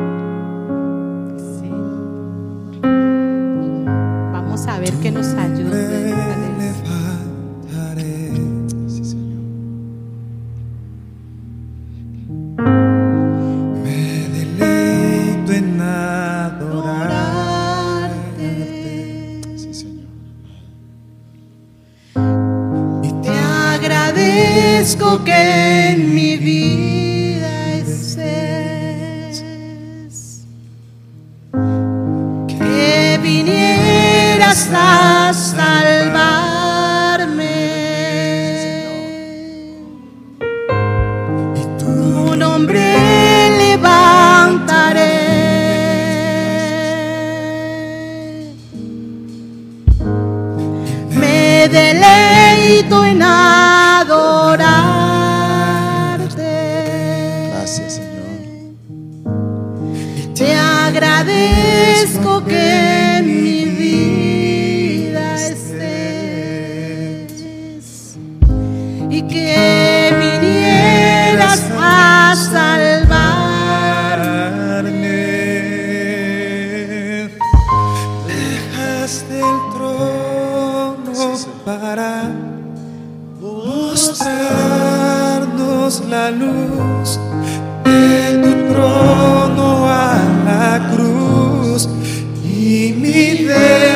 Y 93.37 93.94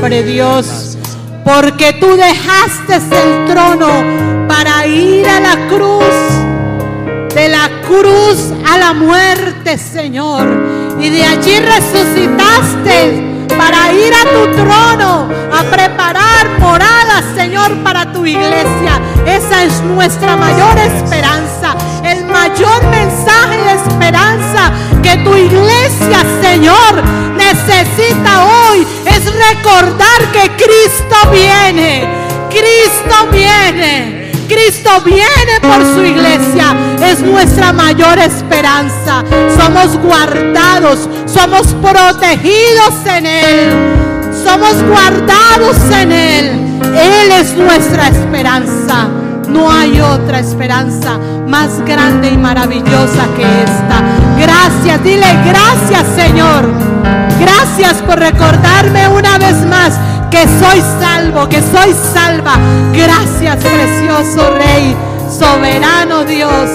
nombre, 0.00 0.22
Dios, 0.22 0.96
porque 1.44 1.92
tú 1.92 2.16
dejaste 2.16 2.94
el 2.94 3.52
trono 3.52 4.02
para 4.48 4.86
ir 4.86 5.28
a 5.28 5.40
la 5.40 5.68
cruz, 5.68 7.34
de 7.34 7.48
la 7.50 7.68
cruz 7.86 8.50
a 8.66 8.78
la 8.78 8.94
muerte, 8.94 9.76
Señor, 9.76 10.48
y 10.98 11.10
de 11.10 11.22
allí 11.22 11.58
resucitaste 11.58 13.30
para 13.58 13.92
ir 13.92 14.10
a 14.14 14.22
tu 14.32 14.62
trono, 14.62 15.28
a 15.52 15.62
preparar 15.64 16.48
moradas, 16.60 17.24
Señor, 17.36 17.70
para 17.82 18.10
tu 18.10 18.24
iglesia. 18.24 19.02
Esa 19.26 19.64
es 19.64 19.82
nuestra 19.82 20.34
mayor 20.34 20.78
esperanza, 20.78 21.76
el 22.04 22.24
mayor 22.24 22.82
mensaje 22.86 23.58
de 23.58 23.74
esperanza 23.74 24.72
que 25.02 25.18
tu 25.18 25.34
iglesia, 25.34 26.24
Señor, 26.40 27.02
necesita 27.36 28.44
hoy 28.44 28.86
recordar 29.48 30.32
que 30.32 30.50
Cristo 30.62 31.16
viene. 31.32 32.08
Cristo 32.50 33.28
viene. 33.32 34.30
Cristo 34.48 34.90
viene 35.04 35.60
por 35.62 35.84
su 35.94 36.04
iglesia. 36.04 36.74
Es 37.00 37.20
nuestra 37.20 37.72
mayor 37.72 38.18
esperanza. 38.18 39.22
Somos 39.56 39.96
guardados, 39.98 41.08
somos 41.26 41.68
protegidos 41.74 42.94
en 43.06 43.26
Él. 43.26 43.70
Somos 44.44 44.82
guardados 44.82 45.76
en 45.92 46.12
Él. 46.12 46.46
Él 46.82 47.32
es 47.32 47.54
nuestra 47.54 48.08
esperanza. 48.08 49.08
No 49.48 49.70
hay 49.70 50.00
otra 50.00 50.40
esperanza 50.40 51.18
más 51.46 51.80
grande 51.84 52.30
y 52.30 52.38
maravillosa 52.38 53.26
que 53.36 53.42
esta. 53.42 54.02
Gracias, 54.38 55.04
dile 55.04 55.26
gracias 55.44 56.06
Señor. 56.14 57.19
Gracias 57.40 58.02
por 58.02 58.18
recordarme 58.18 59.08
una 59.08 59.38
vez 59.38 59.64
más 59.66 59.98
que 60.30 60.46
soy 60.60 60.80
salvo, 61.00 61.48
que 61.48 61.60
soy 61.62 61.94
salva. 62.12 62.58
Gracias, 62.92 63.56
precioso 63.56 64.54
Rey, 64.54 64.94
soberano 65.28 66.24
Dios. 66.24 66.70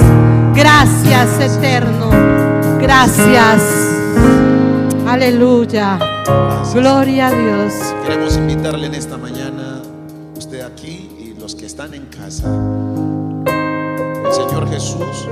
Gracias, 0.56 1.40
eterno. 1.40 2.10
Gracias. 2.80 3.62
Aleluya. 5.08 6.00
Gloria 6.74 7.28
a 7.28 7.32
Dios. 7.32 7.74
Queremos 8.04 8.36
invitarle 8.36 8.88
en 8.88 8.96
esta 8.96 9.18
mañana, 9.18 9.82
usted 10.36 10.62
aquí 10.62 11.10
y 11.20 11.40
los 11.40 11.56
que 11.56 11.68
están 11.68 11.94
en 11.94 12.08
casa. 12.08 12.48
El 14.26 14.34
Señor 14.34 14.70
Jesús 14.70 15.30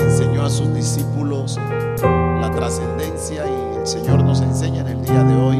enseñó 0.00 0.44
a 0.44 0.50
sus 0.50 0.72
discípulos 0.72 1.58
trascendencia 2.54 3.44
y 3.46 3.78
el 3.78 3.86
Señor 3.86 4.24
nos 4.24 4.40
enseña 4.40 4.80
en 4.80 4.86
el 4.88 5.02
día 5.02 5.22
de 5.24 5.34
hoy 5.34 5.56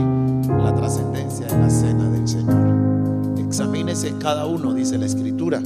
la 0.62 0.74
trascendencia 0.74 1.47
de 1.47 1.59
la 1.59 1.70
cena 1.70 2.09
del 2.11 2.26
Señor. 2.26 3.38
Examínese 3.38 4.14
cada 4.18 4.47
uno, 4.47 4.72
dice 4.72 4.97
la 4.99 5.07
Escritura. 5.07 5.61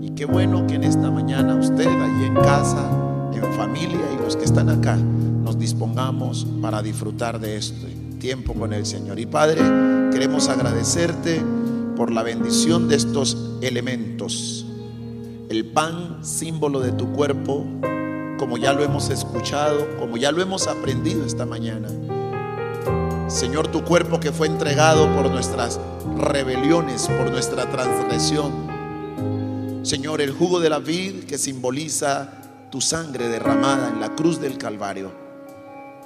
Y 0.00 0.10
qué 0.10 0.24
bueno 0.24 0.66
que 0.66 0.74
en 0.74 0.84
esta 0.84 1.10
mañana 1.10 1.54
usted, 1.56 1.86
ahí 1.86 2.24
en 2.26 2.34
casa, 2.34 2.84
en 3.34 3.52
familia 3.54 4.00
y 4.14 4.22
los 4.22 4.36
que 4.36 4.44
están 4.44 4.68
acá, 4.68 4.96
nos 4.96 5.58
dispongamos 5.58 6.46
para 6.60 6.82
disfrutar 6.82 7.40
de 7.40 7.56
este 7.56 7.88
tiempo 8.18 8.54
con 8.54 8.72
el 8.72 8.84
Señor. 8.86 9.18
Y 9.18 9.26
Padre, 9.26 9.62
queremos 10.12 10.48
agradecerte 10.48 11.42
por 11.96 12.12
la 12.12 12.22
bendición 12.22 12.88
de 12.88 12.96
estos 12.96 13.58
elementos. 13.62 14.66
El 15.48 15.66
pan, 15.72 16.18
símbolo 16.22 16.80
de 16.80 16.92
tu 16.92 17.12
cuerpo, 17.12 17.64
como 18.40 18.58
ya 18.58 18.72
lo 18.72 18.82
hemos 18.82 19.08
escuchado, 19.10 19.86
como 20.00 20.16
ya 20.16 20.32
lo 20.32 20.42
hemos 20.42 20.66
aprendido 20.66 21.24
esta 21.24 21.46
mañana 21.46 21.88
Señor, 23.30 23.68
tu 23.68 23.84
cuerpo 23.84 24.18
que 24.18 24.32
fue 24.32 24.48
entregado 24.48 25.06
por 25.14 25.30
nuestras 25.30 25.78
rebeliones, 26.18 27.06
por 27.06 27.30
nuestra 27.30 27.70
transgresión. 27.70 29.80
Señor, 29.84 30.20
el 30.20 30.32
jugo 30.32 30.58
de 30.58 30.68
la 30.68 30.80
vid 30.80 31.24
que 31.24 31.38
simboliza 31.38 32.32
tu 32.70 32.80
sangre 32.80 33.28
derramada 33.28 33.88
en 33.88 34.00
la 34.00 34.16
cruz 34.16 34.40
del 34.40 34.58
Calvario. 34.58 35.12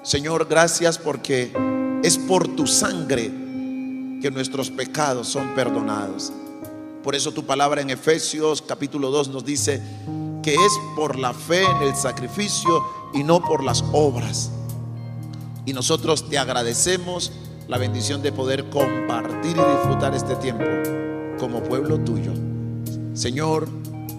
Señor, 0.02 0.46
gracias 0.48 0.98
porque 0.98 1.50
es 2.02 2.18
por 2.18 2.54
tu 2.54 2.66
sangre 2.66 3.32
que 4.20 4.30
nuestros 4.30 4.70
pecados 4.70 5.26
son 5.26 5.54
perdonados. 5.54 6.30
Por 7.02 7.14
eso 7.14 7.32
tu 7.32 7.46
palabra 7.46 7.80
en 7.80 7.88
Efesios 7.88 8.60
capítulo 8.60 9.10
2 9.10 9.30
nos 9.30 9.46
dice 9.46 9.80
que 10.44 10.54
es 10.54 10.78
por 10.94 11.18
la 11.18 11.32
fe 11.32 11.64
en 11.64 11.88
el 11.88 11.94
sacrificio 11.96 12.84
y 13.14 13.24
no 13.24 13.40
por 13.40 13.64
las 13.64 13.82
obras. 13.92 14.50
Y 15.64 15.72
nosotros 15.72 16.28
te 16.28 16.36
agradecemos 16.36 17.32
la 17.66 17.78
bendición 17.78 18.20
de 18.22 18.30
poder 18.30 18.68
compartir 18.68 19.56
y 19.56 19.76
disfrutar 19.76 20.14
este 20.14 20.36
tiempo 20.36 20.64
como 21.38 21.62
pueblo 21.62 21.98
tuyo. 22.00 22.32
Señor, 23.14 23.68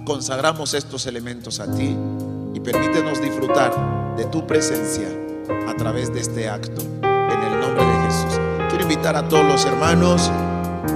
consagramos 0.06 0.74
estos 0.74 1.06
elementos 1.06 1.60
a 1.60 1.72
ti 1.72 1.96
y 2.56 2.60
permítenos 2.60 3.22
disfrutar 3.22 4.16
de 4.18 4.26
tu 4.26 4.48
presencia 4.48 5.08
a 5.68 5.76
través 5.76 6.12
de 6.12 6.22
este 6.22 6.50
acto. 6.50 6.82
En 6.82 7.54
el 7.54 7.60
nombre 7.60 7.86
de 7.86 8.06
Jesús. 8.06 8.40
Quiero 8.70 8.84
invitar 8.84 9.16
a 9.16 9.28
todos 9.28 9.46
los 9.46 9.66
hermanos, 9.66 10.32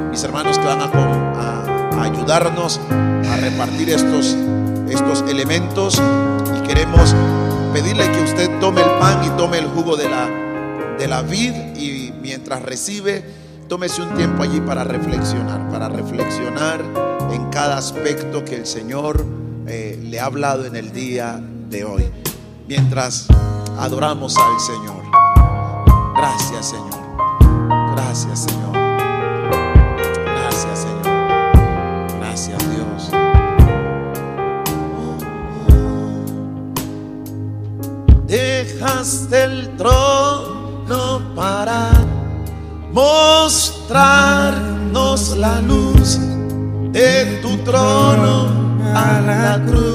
mis 0.10 0.24
hermanos 0.24 0.58
que 0.58 0.66
van 0.66 0.82
a, 0.82 2.02
ayudarnos 2.02 2.80
a 2.90 3.36
repartir 3.38 3.90
estos, 3.90 4.36
estos 4.92 5.22
elementos 5.30 6.02
y 6.58 6.68
queremos 6.68 7.16
pedirle 7.74 8.10
que 8.12 8.24
usted 8.24 8.60
tome 8.60 8.82
el 8.82 8.90
pan 9.00 9.24
y 9.26 9.30
tome 9.38 9.60
el 9.60 9.68
jugo 9.68 9.96
de 9.96 10.10
la, 10.10 10.28
de 10.98 11.08
la 11.08 11.22
vid 11.22 11.54
y 11.76 12.14
mientras 12.22 12.62
recibe, 12.62 13.24
tómese 13.68 14.02
un 14.02 14.16
tiempo 14.16 14.44
allí 14.44 14.60
para 14.62 14.84
reflexionar, 14.84 15.70
para 15.70 15.90
reflexionar 15.90 16.84
en 17.32 17.50
cada 17.50 17.78
aspecto 17.78 18.44
que 18.44 18.56
el 18.56 18.66
Señor 18.66 19.26
eh, 19.68 20.00
le 20.02 20.20
ha 20.20 20.26
hablado 20.26 20.66
en 20.66 20.76
el 20.76 20.92
día 20.92 21.40
de 21.70 21.86
hoy. 21.86 22.10
Mientras 22.68 23.28
adoramos 23.78 24.36
al 24.38 24.60
Señor. 24.60 25.04
Gracias 26.16 26.70
Señor. 26.70 27.96
Gracias 27.96 28.40
Señor. 28.40 28.69
Trono 47.70 48.48
a 48.96 49.20
la 49.22 49.62
cruz 49.66 49.89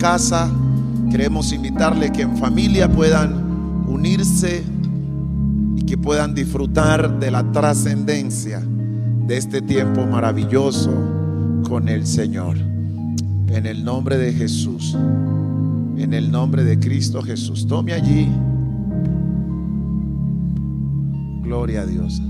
casa 0.00 0.50
queremos 1.10 1.52
invitarle 1.52 2.10
que 2.10 2.22
en 2.22 2.38
familia 2.38 2.90
puedan 2.90 3.84
unirse 3.86 4.64
y 5.76 5.82
que 5.82 5.98
puedan 5.98 6.34
disfrutar 6.34 7.20
de 7.20 7.30
la 7.30 7.52
trascendencia 7.52 8.60
de 8.60 9.36
este 9.36 9.60
tiempo 9.60 10.06
maravilloso 10.06 10.90
con 11.68 11.88
el 11.90 12.06
Señor. 12.06 12.56
En 12.56 13.66
el 13.66 13.84
nombre 13.84 14.16
de 14.16 14.32
Jesús, 14.32 14.94
en 14.94 16.14
el 16.14 16.30
nombre 16.30 16.64
de 16.64 16.78
Cristo 16.78 17.20
Jesús. 17.20 17.66
Tome 17.66 17.92
allí. 17.92 18.26
Gloria 21.42 21.82
a 21.82 21.86
Dios. 21.86 22.22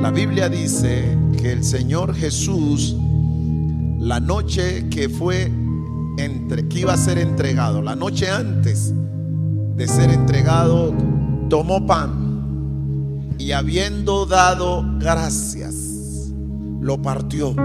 La 0.00 0.10
Biblia 0.10 0.48
dice 0.48 1.21
que 1.42 1.50
el 1.50 1.64
Señor 1.64 2.14
Jesús, 2.14 2.94
la 3.98 4.20
noche 4.20 4.88
que 4.90 5.08
fue 5.08 5.50
entre, 6.16 6.68
que 6.68 6.78
iba 6.78 6.92
a 6.92 6.96
ser 6.96 7.18
entregado, 7.18 7.82
la 7.82 7.96
noche 7.96 8.30
antes 8.30 8.94
de 9.74 9.88
ser 9.88 10.10
entregado, 10.10 10.94
tomó 11.50 11.84
pan 11.84 13.34
y 13.38 13.50
habiendo 13.50 14.24
dado 14.24 14.84
gracias, 15.00 16.32
lo 16.80 17.02
partió 17.02 17.56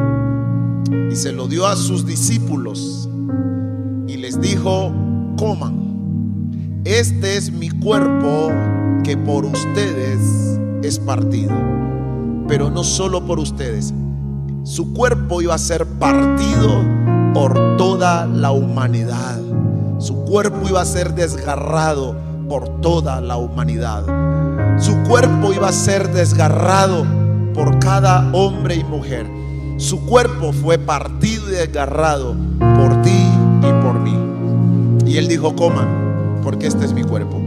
y 1.12 1.16
se 1.16 1.32
lo 1.32 1.48
dio 1.48 1.68
a 1.68 1.76
sus 1.76 2.04
discípulos 2.04 3.08
y 4.08 4.18
les 4.18 4.42
dijo, 4.42 4.92
coman, 5.38 6.82
este 6.84 7.38
es 7.38 7.52
mi 7.52 7.70
cuerpo 7.70 8.50
que 9.04 9.16
por 9.18 9.46
ustedes 9.46 10.60
es 10.82 10.98
partido 10.98 11.87
pero 12.48 12.70
no 12.70 12.84
solo 12.84 13.26
por 13.26 13.40
ustedes. 13.40 13.94
Su 14.64 14.94
cuerpo 14.94 15.42
iba 15.42 15.56
a 15.56 15.58
ser 15.58 15.86
partido 15.86 16.84
por 17.34 17.78
toda 17.78 18.26
la 18.26 18.52
humanidad. 18.52 19.40
Su 20.00 20.26
cuerpo 20.26 20.68
iba 20.68 20.82
a 20.82 20.86
ser 20.86 21.14
desgarrado 21.14 22.16
por 22.50 22.82
toda 22.82 23.22
la 23.22 23.38
humanidad. 23.38 24.04
Su 24.80 24.96
cuerpo 25.04 25.54
iba 25.54 25.70
a 25.70 25.72
ser 25.72 26.12
desgarrado 26.12 27.06
por 27.54 27.80
cada 27.80 28.30
hombre 28.34 28.76
y 28.76 28.84
mujer. 28.84 29.28
Su 29.78 30.06
cuerpo 30.06 30.54
fue 30.54 30.78
partido 30.78 31.50
y 31.50 31.56
desgarrado 31.56 32.36
por 32.60 33.02
ti 33.02 33.28
y 33.62 33.84
por 33.84 34.00
mí. 34.00 34.16
Y 35.06 35.18
él 35.18 35.28
dijo, 35.28 35.56
coman, 35.56 36.42
porque 36.44 36.68
este 36.68 36.86
es 36.86 36.94
mi 36.94 37.04
cuerpo. 37.04 37.47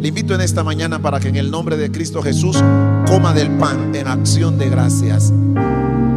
Le 0.00 0.08
invito 0.08 0.34
en 0.34 0.40
esta 0.40 0.62
mañana 0.62 1.00
para 1.00 1.20
que 1.20 1.28
en 1.28 1.36
el 1.36 1.50
nombre 1.50 1.76
de 1.76 1.90
Cristo 1.90 2.22
Jesús 2.22 2.62
coma 3.06 3.32
del 3.32 3.50
pan 3.50 3.94
en 3.94 4.06
acción 4.06 4.58
de 4.58 4.68
gracias. 4.68 5.32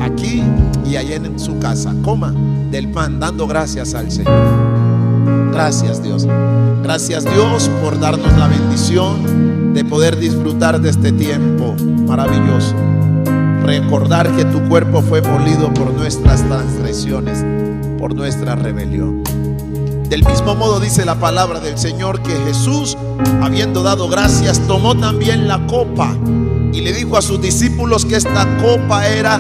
Aquí 0.02 0.44
y 0.86 0.96
allá 0.96 1.16
en 1.16 1.40
su 1.40 1.60
casa, 1.60 1.94
coma 2.04 2.34
del 2.72 2.92
pan 2.92 3.20
dando 3.20 3.48
gracias 3.48 3.94
al 3.94 4.12
Señor. 4.12 5.52
Gracias 5.52 6.04
Dios. 6.04 6.28
Gracias 6.84 7.24
Dios 7.24 7.70
por 7.82 8.00
darnos 8.00 8.38
la 8.38 8.48
bendición 8.48 9.74
de 9.74 9.86
poder 9.86 10.18
disfrutar 10.18 10.82
de 10.82 10.90
este 10.90 11.12
tiempo 11.12 11.76
maravilloso. 12.08 12.76
Recordar 13.64 14.36
que 14.36 14.46
tu 14.46 14.68
cuerpo 14.68 15.02
fue 15.02 15.22
molido 15.22 15.74
por 15.74 15.94
nuestras 15.94 16.44
transgresiones, 16.48 17.46
por 17.98 18.16
nuestra 18.16 18.56
rebelión. 18.56 19.24
Del 20.10 20.26
mismo 20.26 20.56
modo 20.56 20.80
dice 20.80 21.06
la 21.06 21.20
palabra 21.20 21.60
del 21.60 21.78
Señor 21.78 22.24
que 22.24 22.36
Jesús, 22.48 22.98
habiendo 23.44 23.84
dado 23.84 24.10
gracias, 24.10 24.60
tomó 24.66 24.98
también 24.98 25.48
la 25.48 25.64
copa 25.68 26.18
y 26.74 26.82
le 26.82 26.94
dijo 26.94 27.16
a 27.16 27.22
sus 27.22 27.40
discípulos 27.40 28.06
que 28.06 28.16
esta 28.16 28.48
copa 28.58 29.08
era 29.08 29.40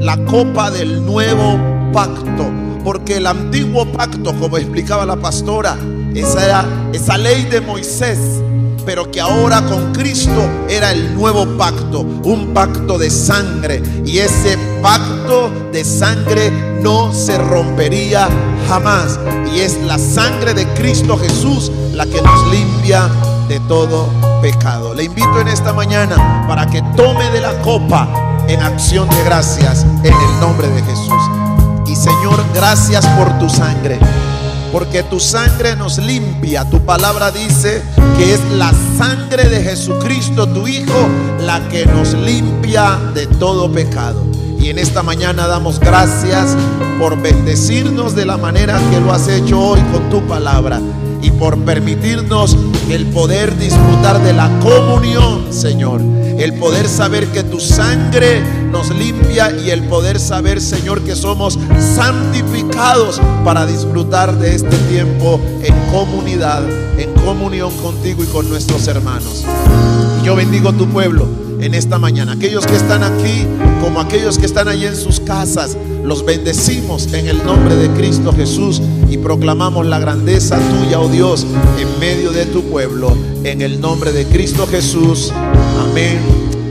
la 0.00 0.22
copa 0.26 0.70
del 0.70 1.06
nuevo 1.06 1.58
pacto. 1.94 2.50
Porque 2.84 3.16
el 3.16 3.26
antiguo 3.26 3.90
pacto, 3.90 4.34
como 4.38 4.58
explicaba 4.58 5.06
la 5.06 5.16
pastora, 5.16 5.78
esa 6.14 6.44
era 6.44 6.64
esa 6.92 7.16
ley 7.16 7.44
de 7.44 7.62
Moisés, 7.62 8.18
pero 8.84 9.10
que 9.10 9.20
ahora 9.20 9.62
con 9.62 9.92
Cristo 9.92 10.48
era 10.68 10.90
el 10.92 11.14
nuevo 11.14 11.46
pacto, 11.56 12.00
un 12.00 12.52
pacto 12.52 12.98
de 12.98 13.10
sangre. 13.10 13.82
Y 14.04 14.18
ese 14.18 14.58
pacto 14.82 15.50
de 15.72 15.84
sangre 15.84 16.50
no 16.82 17.12
se 17.12 17.38
rompería 17.38 18.28
jamás. 18.68 19.18
Y 19.54 19.60
es 19.60 19.78
la 19.82 19.98
sangre 19.98 20.54
de 20.54 20.66
Cristo 20.74 21.16
Jesús 21.18 21.70
la 21.92 22.06
que 22.06 22.20
nos 22.22 22.50
limpia 22.50 23.08
de 23.48 23.60
todo 23.60 24.08
pecado. 24.40 24.94
Le 24.94 25.04
invito 25.04 25.40
en 25.40 25.48
esta 25.48 25.72
mañana 25.72 26.46
para 26.48 26.66
que 26.66 26.82
tome 26.96 27.30
de 27.30 27.40
la 27.40 27.52
copa 27.60 28.08
en 28.48 28.60
acción 28.60 29.08
de 29.08 29.24
gracias 29.24 29.84
en 30.02 30.12
el 30.12 30.40
nombre 30.40 30.68
de 30.68 30.82
Jesús. 30.82 31.22
Y 31.86 31.94
Señor, 31.94 32.42
gracias 32.54 33.06
por 33.06 33.38
tu 33.38 33.48
sangre 33.48 33.98
porque 34.72 35.02
tu 35.02 35.20
sangre 35.20 35.76
nos 35.76 35.98
limpia. 35.98 36.64
Tu 36.64 36.80
palabra 36.80 37.30
dice 37.30 37.82
que 38.16 38.34
es 38.34 38.40
la 38.52 38.72
sangre 38.96 39.48
de 39.48 39.62
Jesucristo, 39.62 40.48
tu 40.48 40.66
Hijo, 40.66 41.08
la 41.40 41.60
que 41.68 41.86
nos 41.86 42.14
limpia 42.14 42.98
de 43.14 43.26
todo 43.26 43.70
pecado. 43.70 44.26
Y 44.58 44.70
en 44.70 44.78
esta 44.78 45.02
mañana 45.02 45.46
damos 45.46 45.78
gracias 45.78 46.56
por 46.98 47.20
bendecirnos 47.20 48.14
de 48.14 48.24
la 48.24 48.36
manera 48.36 48.80
que 48.90 49.00
lo 49.00 49.12
has 49.12 49.28
hecho 49.28 49.60
hoy 49.60 49.80
con 49.92 50.08
tu 50.08 50.26
palabra 50.26 50.80
y 51.22 51.30
por 51.30 51.58
permitirnos 51.64 52.56
el 52.90 53.06
poder 53.06 53.56
disfrutar 53.56 54.22
de 54.22 54.32
la 54.32 54.50
comunión, 54.60 55.52
Señor. 55.52 56.00
El 56.38 56.54
poder 56.54 56.88
saber 56.88 57.28
que 57.28 57.44
tu 57.44 57.60
sangre 57.60 58.42
nos 58.70 58.90
limpia 58.90 59.52
y 59.64 59.70
el 59.70 59.84
poder 59.84 60.18
saber, 60.18 60.60
Señor, 60.60 61.02
que 61.02 61.14
somos 61.14 61.58
santificados 61.78 63.20
para 63.44 63.64
disfrutar 63.66 64.36
de 64.38 64.54
este 64.56 64.76
tiempo 64.90 65.40
en 65.62 65.74
comunidad, 65.92 66.62
en 66.98 67.12
comunión 67.24 67.70
contigo 67.78 68.24
y 68.24 68.26
con 68.26 68.48
nuestros 68.48 68.88
hermanos. 68.88 69.44
Y 70.20 70.26
yo 70.26 70.34
bendigo 70.34 70.72
tu 70.72 70.88
pueblo 70.88 71.51
en 71.62 71.74
esta 71.74 71.98
mañana. 71.98 72.32
Aquellos 72.32 72.66
que 72.66 72.76
están 72.76 73.02
aquí, 73.02 73.46
como 73.80 74.00
aquellos 74.00 74.38
que 74.38 74.46
están 74.46 74.68
allí 74.68 74.86
en 74.86 74.96
sus 74.96 75.20
casas, 75.20 75.76
los 76.04 76.24
bendecimos 76.24 77.12
en 77.12 77.28
el 77.28 77.44
nombre 77.44 77.76
de 77.76 77.88
Cristo 77.90 78.32
Jesús 78.32 78.82
y 79.08 79.18
proclamamos 79.18 79.86
la 79.86 79.98
grandeza 79.98 80.58
tuya, 80.58 81.00
oh 81.00 81.08
Dios, 81.08 81.46
en 81.78 82.00
medio 82.00 82.32
de 82.32 82.46
tu 82.46 82.62
pueblo, 82.64 83.16
en 83.44 83.62
el 83.62 83.80
nombre 83.80 84.12
de 84.12 84.26
Cristo 84.26 84.66
Jesús. 84.66 85.32
Amén, 85.80 86.18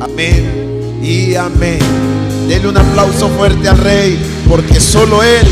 amén 0.01 0.99
y 1.01 1.35
amén. 1.35 1.79
Denle 2.47 2.67
un 2.67 2.77
aplauso 2.77 3.29
fuerte 3.29 3.69
al 3.69 3.77
Rey, 3.77 4.19
porque 4.49 4.79
solo 4.79 5.23
Él 5.23 5.47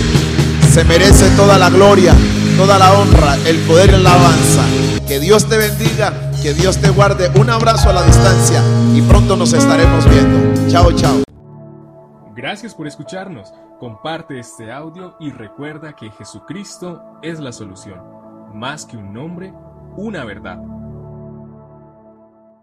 se 0.73 0.83
merece 0.83 1.29
toda 1.37 1.57
la 1.57 1.69
gloria, 1.69 2.13
toda 2.57 2.77
la 2.77 2.93
honra, 2.93 3.37
el 3.45 3.57
poder 3.59 3.89
y 3.89 4.03
la 4.03 4.13
alabanza. 4.13 4.65
Que 5.07 5.19
Dios 5.19 5.47
te 5.47 5.57
bendiga, 5.57 6.28
que 6.41 6.53
Dios 6.53 6.77
te 6.77 6.89
guarde. 6.89 7.29
Un 7.39 7.49
abrazo 7.49 7.89
a 7.89 7.93
la 7.93 8.03
distancia 8.03 8.63
y 8.93 9.01
pronto 9.01 9.35
nos 9.35 9.53
estaremos 9.53 10.09
viendo. 10.09 10.69
Chao, 10.69 10.91
chao. 10.93 11.23
Gracias 12.35 12.73
por 12.73 12.87
escucharnos. 12.87 13.53
Comparte 13.79 14.39
este 14.39 14.71
audio 14.71 15.15
y 15.19 15.31
recuerda 15.31 15.95
que 15.95 16.09
Jesucristo 16.11 17.01
es 17.21 17.39
la 17.39 17.51
solución. 17.51 17.99
Más 18.53 18.85
que 18.85 18.97
un 18.97 19.13
nombre, 19.13 19.53
una 19.97 20.23
verdad. 20.25 20.57